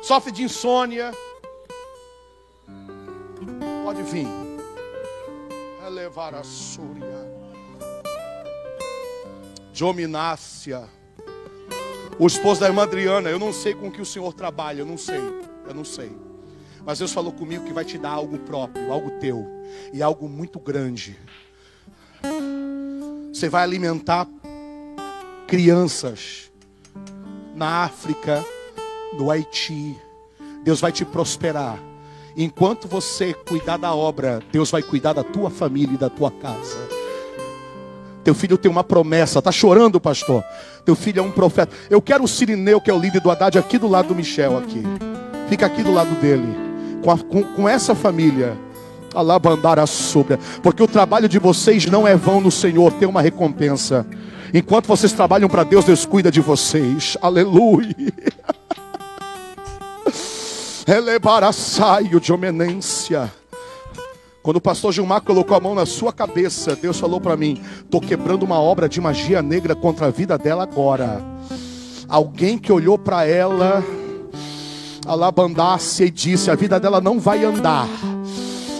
Sofre 0.01 0.31
de 0.31 0.43
insônia. 0.43 1.11
Pode 3.83 4.01
vir. 4.03 4.27
Elevar 5.85 6.33
a 6.33 6.43
súria. 6.43 7.29
Dominácia 9.77 10.87
o 12.21 12.27
esposo 12.27 12.61
da 12.61 12.67
irmã 12.67 12.83
Adriana, 12.83 13.31
eu 13.31 13.39
não 13.39 13.51
sei 13.51 13.73
com 13.73 13.89
que 13.89 13.99
o 13.99 14.05
Senhor 14.05 14.31
trabalha, 14.31 14.81
eu 14.81 14.85
não 14.85 14.95
sei, 14.95 15.17
eu 15.67 15.73
não 15.73 15.83
sei. 15.83 16.15
Mas 16.85 16.99
Deus 16.99 17.11
falou 17.11 17.31
comigo 17.31 17.65
que 17.65 17.73
vai 17.73 17.83
te 17.83 17.97
dar 17.97 18.11
algo 18.11 18.37
próprio, 18.37 18.93
algo 18.93 19.09
teu, 19.19 19.43
e 19.91 20.03
algo 20.03 20.29
muito 20.29 20.59
grande. 20.59 21.17
Você 23.33 23.49
vai 23.49 23.63
alimentar 23.63 24.27
crianças 25.47 26.51
na 27.55 27.85
África, 27.85 28.45
no 29.17 29.31
Haiti. 29.31 29.99
Deus 30.63 30.79
vai 30.79 30.91
te 30.91 31.03
prosperar. 31.03 31.79
Enquanto 32.37 32.87
você 32.87 33.33
cuidar 33.33 33.77
da 33.77 33.95
obra, 33.95 34.43
Deus 34.51 34.69
vai 34.69 34.83
cuidar 34.83 35.13
da 35.13 35.23
tua 35.23 35.49
família 35.49 35.95
e 35.95 35.97
da 35.97 36.07
tua 36.07 36.29
casa. 36.29 37.00
Teu 38.23 38.35
filho 38.35 38.57
tem 38.57 38.71
uma 38.71 38.83
promessa, 38.83 39.41
tá 39.41 39.51
chorando, 39.51 39.99
pastor. 39.99 40.43
Teu 40.85 40.95
filho 40.95 41.19
é 41.19 41.23
um 41.23 41.31
profeta. 41.31 41.75
Eu 41.89 42.01
quero 42.01 42.23
o 42.23 42.27
Sirineu, 42.27 42.79
que 42.79 42.89
é 42.89 42.93
o 42.93 42.99
líder 42.99 43.21
do 43.21 43.31
Haddad, 43.31 43.57
aqui 43.57 43.77
do 43.77 43.87
lado 43.87 44.09
do 44.09 44.15
Michel 44.15 44.57
aqui. 44.57 44.83
Fica 45.49 45.65
aqui 45.65 45.83
do 45.83 45.91
lado 45.91 46.13
dele. 46.21 46.55
Com, 47.03 47.11
a, 47.11 47.17
com, 47.17 47.43
com 47.43 47.69
essa 47.69 47.95
família. 47.95 48.57
Sobre. 49.87 50.37
Porque 50.63 50.81
o 50.81 50.87
trabalho 50.87 51.27
de 51.27 51.37
vocês 51.37 51.85
não 51.85 52.07
é 52.07 52.15
vão 52.15 52.39
no 52.39 52.49
Senhor, 52.49 52.93
tem 52.93 53.07
uma 53.07 53.21
recompensa. 53.21 54.05
Enquanto 54.53 54.87
vocês 54.87 55.11
trabalham 55.11 55.49
para 55.49 55.63
Deus, 55.63 55.83
Deus 55.83 56.05
cuida 56.05 56.31
de 56.31 56.39
vocês. 56.39 57.17
Aleluia. 57.21 57.93
Elebaraçaio 60.87 62.19
de 62.19 62.31
homenência. 62.31 63.31
Quando 64.43 64.57
o 64.57 64.61
pastor 64.61 64.91
Gilmar 64.91 65.21
colocou 65.21 65.55
a 65.55 65.59
mão 65.59 65.75
na 65.75 65.85
sua 65.85 66.11
cabeça, 66.11 66.75
Deus 66.75 66.99
falou 66.99 67.21
para 67.21 67.37
mim: 67.37 67.61
estou 67.83 68.01
quebrando 68.01 68.43
uma 68.43 68.59
obra 68.59 68.89
de 68.89 68.99
magia 68.99 69.41
negra 69.41 69.75
contra 69.75 70.07
a 70.07 70.09
vida 70.09 70.35
dela 70.37 70.63
agora. 70.63 71.21
Alguém 72.09 72.57
que 72.57 72.71
olhou 72.71 72.97
para 72.97 73.23
ela, 73.25 73.83
alabandasse 75.05 76.05
e 76.05 76.09
disse: 76.09 76.49
a 76.49 76.55
vida 76.55 76.79
dela 76.79 76.99
não 76.99 77.19
vai 77.19 77.45
andar. 77.45 77.87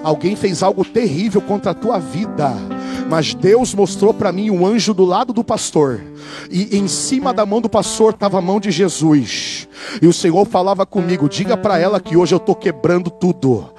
Alguém 0.04 0.36
fez 0.36 0.64
algo 0.64 0.84
terrível 0.84 1.42
contra 1.42 1.72
a 1.72 1.76
tua 1.76 2.00
vida. 2.00 2.56
Mas 3.08 3.36
Deus 3.36 3.76
mostrou 3.76 4.14
para 4.14 4.32
mim 4.32 4.50
um 4.50 4.66
anjo 4.66 4.94
do 4.94 5.06
lado 5.06 5.32
do 5.32 5.44
pastor. 5.44 6.02
E 6.50 6.76
em 6.76 6.88
cima 6.88 7.34
da 7.34 7.46
mão 7.46 7.62
do 7.62 7.70
pastor 7.70 8.14
estava 8.14 8.40
a 8.40 8.42
mão 8.42 8.60
de 8.60 8.72
Jesus. 8.72 9.68
E 10.02 10.08
o 10.08 10.14
Senhor 10.14 10.46
falava 10.48 10.88
comigo: 10.88 11.30
diga 11.30 11.56
para 11.56 11.78
ela 11.78 12.00
que 12.00 12.18
hoje 12.18 12.34
eu 12.34 12.38
estou 12.38 12.56
quebrando 12.56 13.12
tudo. 13.12 13.70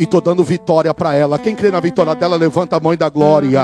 E 0.00 0.04
estou 0.04 0.22
dando 0.22 0.42
vitória 0.42 0.94
para 0.94 1.14
ela. 1.14 1.38
Quem 1.38 1.54
crê 1.54 1.70
na 1.70 1.78
vitória 1.78 2.14
dela, 2.14 2.34
levanta 2.34 2.74
a 2.74 2.80
mão 2.80 2.94
e 2.94 2.96
dá 2.96 3.10
glória. 3.10 3.60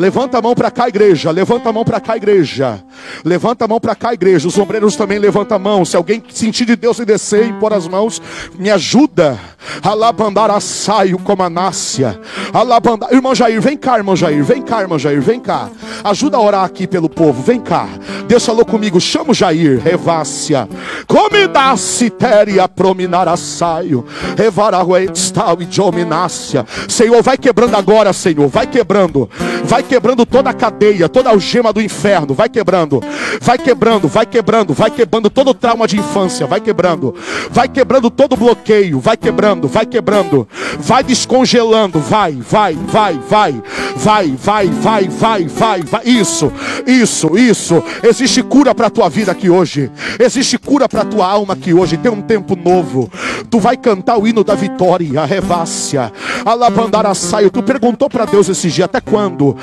Levanta 0.00 0.38
a 0.38 0.40
mão 0.40 0.54
para 0.54 0.70
cá, 0.70 0.88
igreja. 0.88 1.30
Levanta 1.30 1.68
a 1.68 1.72
mão 1.74 1.84
para 1.84 2.00
cá, 2.00 2.16
igreja. 2.16 2.82
Levanta 3.22 3.66
a 3.66 3.68
mão 3.68 3.78
para 3.78 3.94
cá, 3.94 4.14
igreja. 4.14 4.48
Os 4.48 4.56
ombreiros 4.56 4.96
também 4.96 5.18
levantam 5.18 5.56
a 5.56 5.58
mão. 5.58 5.84
Se 5.84 5.94
alguém 5.94 6.24
sentir 6.30 6.64
de 6.64 6.74
Deus 6.74 6.98
e 7.00 7.04
descer 7.04 7.46
e 7.46 7.52
pôr 7.52 7.74
as 7.74 7.86
mãos, 7.86 8.22
me 8.58 8.70
ajuda. 8.70 9.38
Alabandar 9.82 10.50
a 10.50 10.58
saio 10.58 11.18
como 11.18 11.42
a 11.42 11.50
nácia. 11.50 12.18
Alabandar. 12.50 13.12
Irmão 13.12 13.34
Jair, 13.34 13.60
vem 13.60 13.76
cá, 13.76 13.98
irmão 13.98 14.16
Jair. 14.16 14.42
Vem 14.42 14.62
cá, 14.62 14.80
irmão 14.80 14.98
Jair. 14.98 15.20
Vem 15.20 15.38
cá. 15.38 15.68
Ajuda 16.02 16.38
a 16.38 16.40
orar 16.40 16.64
aqui 16.64 16.86
pelo 16.86 17.10
povo. 17.10 17.42
Vem 17.42 17.60
cá. 17.60 17.86
Deus 18.26 18.46
falou 18.46 18.64
comigo. 18.64 18.98
Chama 18.98 19.32
o 19.32 19.34
Jair. 19.34 19.82
Revácia. 19.82 20.66
Come 21.06 21.46
da 21.46 21.76
citéria 21.76 22.66
prominar 22.66 23.28
a 23.28 23.36
saio. 23.36 24.06
Revarahuetstal 24.34 25.60
e 25.60 25.66
dominácia. 25.66 26.64
Senhor, 26.88 27.22
vai 27.22 27.36
quebrando 27.36 27.76
agora, 27.76 28.14
Senhor. 28.14 28.48
Vai 28.48 28.66
quebrando. 28.66 29.28
Vai 29.64 29.89
quebrando 29.90 30.24
toda 30.24 30.50
a 30.50 30.54
cadeia, 30.54 31.08
toda 31.08 31.30
a 31.30 31.32
algema 31.32 31.72
do 31.72 31.82
inferno, 31.82 32.32
vai 32.32 32.48
quebrando, 32.48 33.02
vai 33.40 33.58
quebrando, 33.58 34.06
vai 34.06 34.24
quebrando, 34.24 34.72
vai 34.72 34.88
quebrando 34.88 35.28
todo 35.28 35.50
o 35.50 35.54
trauma 35.54 35.88
de 35.88 35.98
infância, 35.98 36.46
vai 36.46 36.60
quebrando, 36.60 37.12
vai 37.50 37.68
quebrando 37.68 38.08
todo 38.08 38.34
o 38.34 38.36
bloqueio, 38.36 39.00
vai 39.00 39.16
quebrando, 39.16 39.66
vai 39.66 39.84
quebrando, 39.84 40.46
vai 40.78 41.02
descongelando, 41.02 41.98
vai, 41.98 42.34
vai, 42.34 42.74
vai, 42.74 43.18
vai, 43.28 43.60
vai, 43.96 44.28
vai, 44.30 44.68
vai, 44.68 45.08
vai, 45.08 45.48
vai, 45.48 45.82
vai, 45.82 46.02
isso, 46.04 46.52
isso, 46.86 47.36
isso. 47.36 47.82
Existe 48.04 48.44
cura 48.44 48.72
para 48.72 48.86
a 48.86 48.90
tua 48.90 49.08
vida 49.08 49.32
aqui 49.32 49.50
hoje, 49.50 49.90
existe 50.20 50.56
cura 50.56 50.88
para 50.88 51.02
a 51.02 51.04
tua 51.04 51.26
alma 51.26 51.54
aqui 51.54 51.74
hoje. 51.74 51.96
Tem 51.96 52.12
um 52.12 52.22
tempo 52.22 52.54
novo. 52.54 53.10
Tu 53.50 53.58
vai 53.58 53.76
cantar 53.76 54.18
o 54.18 54.28
hino 54.28 54.44
da 54.44 54.54
vitória, 54.54 55.20
a 55.20 55.24
revácia, 55.24 56.12
a 56.46 57.14
saio. 57.14 57.50
Tu 57.50 57.60
perguntou 57.60 58.08
para 58.08 58.24
Deus 58.24 58.48
esse 58.48 58.68
dia 58.68 58.84
até 58.84 59.00
quando? 59.00 59.56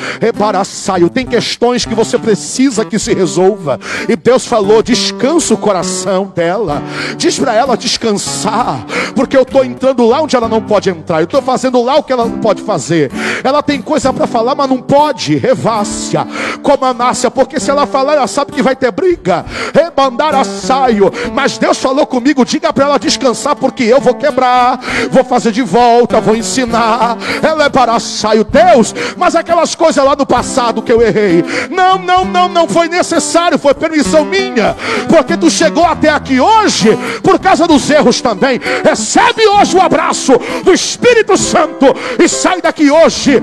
Saio. 0.64 1.10
Tem 1.10 1.26
questões 1.26 1.86
que 1.86 1.96
você 1.96 2.18
precisa 2.18 2.86
que 2.86 3.00
se 3.00 3.14
resolva. 3.14 3.80
E 4.08 4.16
Deus 4.16 4.46
falou: 4.46 4.82
descansa 4.82 5.54
o 5.54 5.58
coração 5.58 6.32
dela. 6.34 6.82
Diz 7.18 7.38
para 7.40 7.54
ela 7.54 7.78
descansar. 7.78 8.86
Porque 9.16 9.36
eu 9.36 9.42
estou 9.44 9.64
entrando 9.64 10.06
lá 10.06 10.22
onde 10.22 10.36
ela 10.36 10.48
não 10.48 10.62
pode 10.62 10.90
entrar. 10.90 11.20
Eu 11.20 11.26
estou 11.26 11.42
fazendo 11.42 11.82
lá 11.82 11.96
o 11.96 12.04
que 12.04 12.14
ela 12.14 12.26
não 12.26 12.40
pode 12.40 12.62
fazer. 12.62 13.12
Ela 13.44 13.62
tem 13.64 13.82
coisa 13.82 14.14
para 14.14 14.28
falar, 14.28 14.56
mas 14.56 14.70
não 14.70 14.82
pode. 14.82 15.36
Revácia. 15.36 16.28
Como 16.58 16.86
a 16.86 16.94
Nácia. 16.94 17.32
Porque 17.32 17.60
se 17.60 17.70
ela 17.70 17.86
falar, 17.86 18.14
ela 18.16 18.28
sabe 18.28 18.52
que 18.52 18.62
vai 18.62 18.76
ter 18.76 18.92
briga. 18.92 19.46
Rebandar 19.74 20.36
a 20.36 20.44
saio. 20.44 21.12
Mas 21.34 21.58
Deus 21.58 21.78
falou 21.78 22.06
comigo: 22.06 22.46
diga 22.46 22.74
para 22.74 22.86
ela 22.86 23.00
descansar. 23.00 23.56
Porque 23.56 23.84
eu 23.84 24.02
vou 24.02 24.14
quebrar. 24.14 24.80
Vou 25.12 25.24
fazer 25.24 25.52
de 25.52 25.62
volta. 25.62 26.20
Vou 26.20 26.36
ensinar. 26.36 27.18
Ela 27.42 27.66
é 27.66 27.70
para 27.70 28.00
saio. 28.00 28.44
Deus. 28.44 28.94
Mas 29.16 29.36
aquelas 29.36 29.76
coisa 29.76 30.04
lá 30.04 30.16
do 30.16 30.26
passado 30.26 30.82
que 30.82 30.92
eu 30.92 31.02
errei. 31.02 31.44
Não, 31.70 31.98
não, 31.98 32.26
não, 32.26 32.48
não 32.48 32.68
foi 32.68 32.88
necessário, 32.88 33.60
foi 33.60 33.74
permissão 33.74 34.26
minha, 34.26 34.76
porque 35.10 35.38
tu 35.38 35.50
chegou 35.50 35.86
até 35.86 36.10
aqui 36.10 36.40
hoje 36.40 36.90
por 37.24 37.40
causa 37.40 37.68
dos 37.68 37.90
erros 37.90 38.22
também. 38.22 38.60
Recebe 38.84 39.48
hoje 39.48 39.76
o 39.76 39.82
abraço 39.82 40.34
do 40.64 40.74
Espírito 40.74 41.38
Santo 41.38 41.86
e 42.22 42.28
sai 42.28 42.62
daqui 42.62 42.90
hoje 42.90 43.42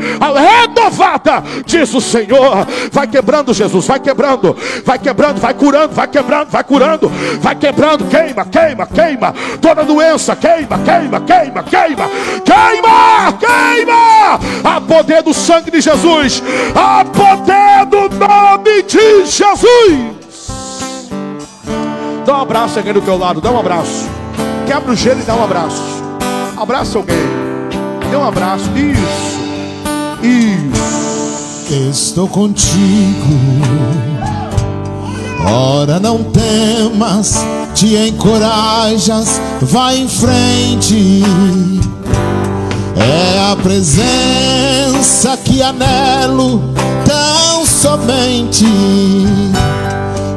renovada, 0.65 1.43
diz 1.65 1.95
o 1.95 2.01
Senhor. 2.01 2.67
Vai 2.91 3.04
quebrando, 3.07 3.53
Jesus, 3.53 3.87
vai 3.87 4.01
quebrando, 4.01 4.57
vai 4.85 4.99
quebrando, 4.99 5.41
vai 5.41 5.55
curando, 5.55 5.95
vai 5.95 6.09
quebrando, 6.09 6.51
vai 6.51 6.65
curando, 6.65 7.09
vai 7.41 7.55
quebrando, 7.55 8.05
queima, 8.07 8.45
queima, 8.45 8.87
queima, 8.87 9.35
toda 9.61 9.85
doença, 9.85 10.37
queima, 10.37 10.79
queima, 10.79 11.21
queima, 11.21 11.63
queima, 11.63 12.11
queima, 12.45 13.33
queima, 13.39 14.77
a 14.77 14.81
poder 14.81 15.23
do 15.23 15.35
sangue 15.35 15.71
de 15.71 15.81
Jesus 15.81 16.43
a 16.75 17.05
poder 17.05 17.87
do 17.87 18.09
nome 18.17 18.83
de 18.83 19.27
Jesus. 19.27 20.15
Dá 22.25 22.39
um 22.39 22.43
abraço 22.43 22.79
alguém 22.79 22.93
do 22.93 23.01
teu 23.01 23.19
lado, 23.19 23.41
dá 23.41 23.51
um 23.51 23.59
abraço. 23.59 24.09
Quebra 24.67 24.93
o 24.93 24.97
gelo 24.97 25.21
e 25.21 25.25
dá 25.25 25.35
um 25.35 25.45
abraço. 25.45 25.83
Abraça 26.57 26.99
alguém. 26.99 27.17
Dê 28.11 28.17
um 28.17 28.27
abraço. 28.27 28.71
Isso. 28.77 29.35
Isso. 30.23 30.84
Estou 31.71 32.29
contigo. 32.29 33.35
Ora, 35.47 36.01
não 36.01 36.25
temas, 36.25 37.45
te 37.75 37.97
encorajas, 37.97 39.41
vai 39.63 39.99
em 39.99 40.09
frente 40.09 41.23
é 42.97 43.51
a 43.51 43.57
presença 43.57 45.37
que 45.37 45.63
anelo 45.63 46.63
tão 47.05 47.67
somente. 47.67 48.65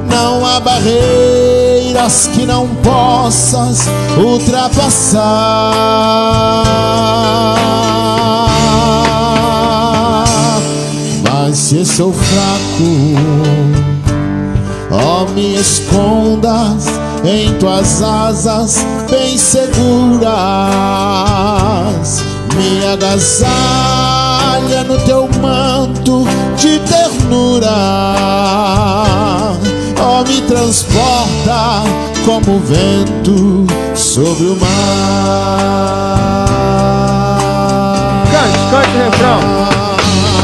Não 0.09 0.45
há 0.45 0.59
barreiras 0.59 2.27
que 2.33 2.45
não 2.45 2.67
possas 2.67 3.87
ultrapassar. 4.17 5.27
Mas 11.47 11.59
se 11.59 11.85
sou 11.85 12.11
fraco, 12.11 12.83
ó, 14.91 15.25
me 15.31 15.55
escondas 15.55 16.87
em 17.23 17.53
tuas 17.53 18.03
asas 18.03 18.85
bem 19.09 19.37
seguras 19.37 20.27
me 22.53 22.85
agasalha 22.85 24.83
no 24.89 24.99
teu 25.05 25.29
manto 25.41 26.25
de 26.57 26.79
ternura, 26.79 27.71
ó, 30.01 30.25
me 30.27 30.41
transporta 30.41 31.85
como 32.25 32.59
vento 32.59 33.65
sobre 33.95 34.47
o 34.47 34.57
mar. 34.59 34.67
Cante, 38.33 38.59
cante 38.69 38.97
o 38.97 38.99
refrão. 39.05 39.76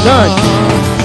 done. 0.03 1.02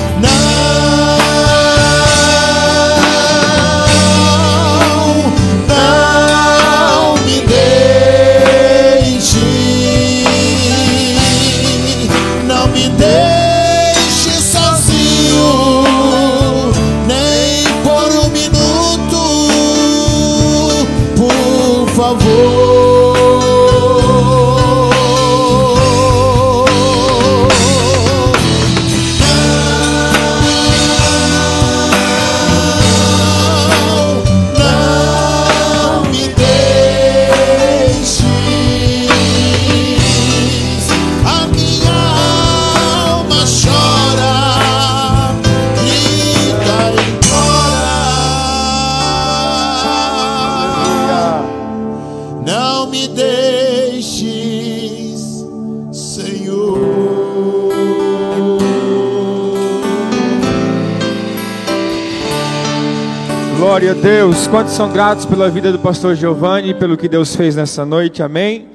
Glória 63.89 64.03
a 64.03 64.05
Deus. 64.05 64.47
Quantos 64.49 64.75
são 64.75 64.93
gratos 64.93 65.25
pela 65.25 65.49
vida 65.49 65.73
do 65.73 65.79
pastor 65.79 66.15
Giovanni, 66.15 66.75
pelo 66.75 66.95
que 66.95 67.09
Deus 67.09 67.35
fez 67.35 67.57
nessa 67.57 67.87
noite? 67.87 68.23
Amém. 68.23 68.67